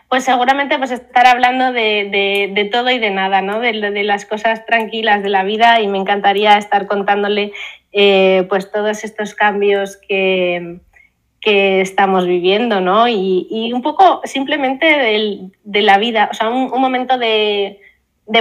[0.08, 3.60] pues seguramente, pues estar hablando de, de- todo y de nada, ¿no?
[3.60, 7.52] De, de las cosas tranquilas de la vida, y me encantaría estar contándole,
[7.92, 10.78] eh, pues todos estos cambios que
[11.40, 13.06] que estamos viviendo, ¿no?
[13.06, 17.80] Y, y un poco simplemente del- de la vida, o sea, un, un momento de,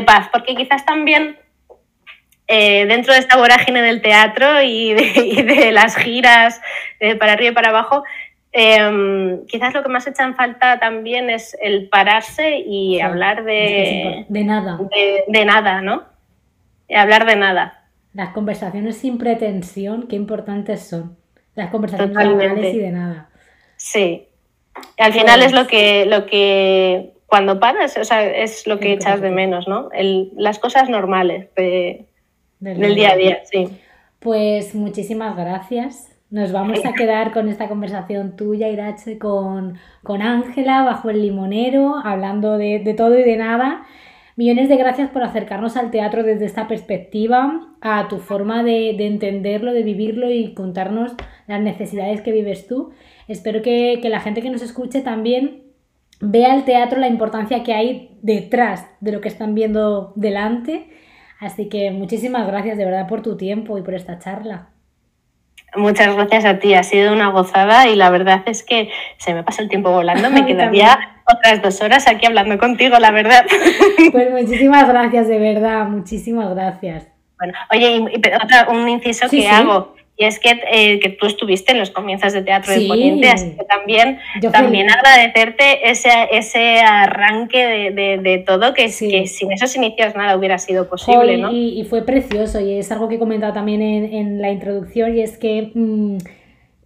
[0.05, 1.38] paz, porque quizás también
[2.47, 6.61] eh, dentro de esta vorágine del teatro y de, y de las giras
[7.01, 8.05] eh, para arriba y para abajo,
[8.54, 13.43] eh, quizás lo que más echa en falta también es el pararse y Sí, hablar
[13.43, 14.78] de, de nada.
[14.78, 16.04] de, de nada, ¿no?
[16.88, 17.86] Y hablar de nada.
[18.14, 21.18] Las conversaciones sin pretensión, qué importantes son.
[21.56, 22.70] Las conversaciones Totalmente.
[22.70, 23.30] y de nada.
[23.76, 24.28] Sí.
[24.97, 28.93] Al final Pues- es lo que, lo que cuando paras, o sea, es lo que
[28.93, 29.89] echas de menos, ¿no?
[29.91, 32.06] El- las cosas normales de-
[32.60, 33.68] Del del día a día, sí.
[34.20, 36.12] Pues muchísimas gracias.
[36.34, 41.97] Nos vamos a quedar con esta conversación tuya, Irache, con con Ángela bajo el limonero,
[42.03, 43.86] hablando de, de todo y de nada.
[44.36, 49.05] Millones de gracias por acercarnos al teatro desde esta perspectiva, a tu forma de, de
[49.05, 51.13] entenderlo, de vivirlo y contarnos
[51.45, 52.89] las necesidades que vives tú.
[53.27, 55.65] Espero que, que la gente que nos escuche también
[56.19, 60.89] vea el teatro, la importancia que hay detrás de lo que están viendo delante.
[61.39, 64.72] Así que muchísimas gracias de verdad por tu tiempo y por esta charla.
[65.76, 69.43] Muchas gracias a ti, ha sido una gozada y la verdad es que se me
[69.43, 73.45] pasa el tiempo volando, me quedaría otras dos horas aquí hablando contigo, la verdad.
[74.11, 77.07] Pues muchísimas gracias, de verdad, muchísimas gracias.
[77.39, 79.47] Bueno, oye, y- otra, un inciso Sí, que sí.
[79.47, 82.80] hago, y es que, eh, que tú estuviste en los comienzos de Teatro Sí.
[82.82, 88.74] del Poniente, así que también, Yo también agradecerte ese, ese arranque de, de- de todo,
[88.76, 89.09] que, Sí.
[89.09, 91.51] que sin esos inicios nada hubiera sido posible, Jo, ¿no?
[91.51, 95.18] y, y fue precioso y es algo que he comentado también en, en la introducción
[95.18, 96.18] y es que mm,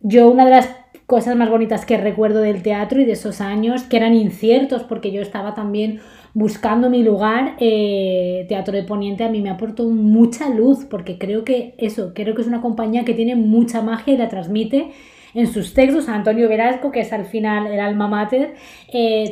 [0.01, 0.69] yo una de las
[1.05, 5.11] cosas más bonitas que recuerdo del teatro y de esos años que eran inciertos porque
[5.11, 5.99] yo estaba también
[6.33, 11.43] buscando mi lugar, eh, Teatro de Poniente a mí me aportó mucha luz porque creo
[11.43, 14.91] que eso, creo que es una compañía que tiene mucha magia y la transmite
[15.33, 18.55] en sus textos, Antonio Velasco, que es al final el alma mater,
[18.91, 19.29] eh,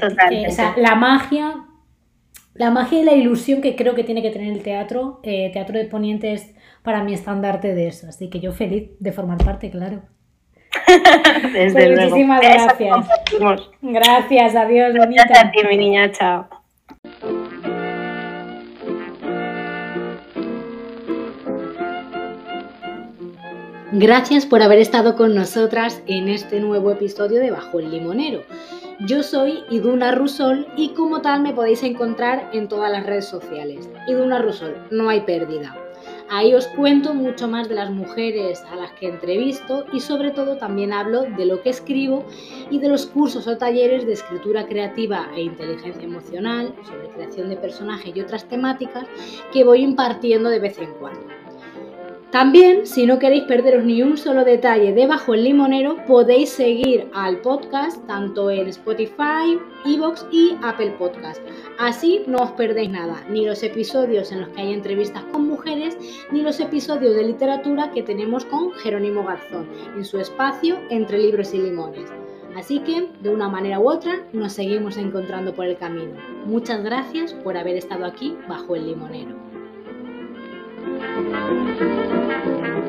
[0.78, 1.66] la magia,
[2.54, 5.78] la magia y la ilusión que creo que tiene que tener el teatro, eh, Teatro
[5.78, 9.72] de Poniente es para mí estandarte de eso, así que yo feliz de formar parte,
[9.72, 10.04] claro.
[11.54, 13.08] Desde pues muchísimas gracias.
[13.82, 15.24] Gracias, adiós, bonita.
[15.28, 16.64] Gracias a ti, mi niña, chao.
[23.98, 28.43] Gracias por haber estado con nosotras en este nuevo episodio de Bajo el Limonero.
[29.08, 33.89] Yo soy Iduna Rusol y como tal me podéis encontrar en todas las redes sociales.
[34.06, 35.78] Iduna Rusol, no hay pérdida.
[36.30, 40.58] Ahí os cuento mucho más de las mujeres a las que entrevisto y sobre todo
[40.58, 42.26] también hablo de lo que escribo
[42.70, 47.56] y de los cursos o talleres de escritura creativa e inteligencia emocional, sobre creación de
[47.56, 49.06] personajes y otras temáticas
[49.54, 51.45] que voy impartiendo de vez en cuando.
[52.36, 57.08] También, si no queréis perderos ni un solo detalle de Bajo el Limonero, podéis seguir
[57.14, 61.42] al podcast tanto en Spotify, Evox y Apple Podcast.
[61.80, 65.98] Así no os perdéis nada, ni los episodios en los que hay entrevistas con mujeres,
[66.30, 71.54] ni los episodios de literatura que tenemos con Jerónimo Garzón en su espacio Entre Libros
[71.54, 72.12] y Limones.
[72.58, 76.16] Así que, de una manera u otra, nos seguimos encontrando por el camino.
[76.46, 79.55] Muchas gracias por haber estado aquí bajo el limonero.
[80.98, 82.85] Thank you.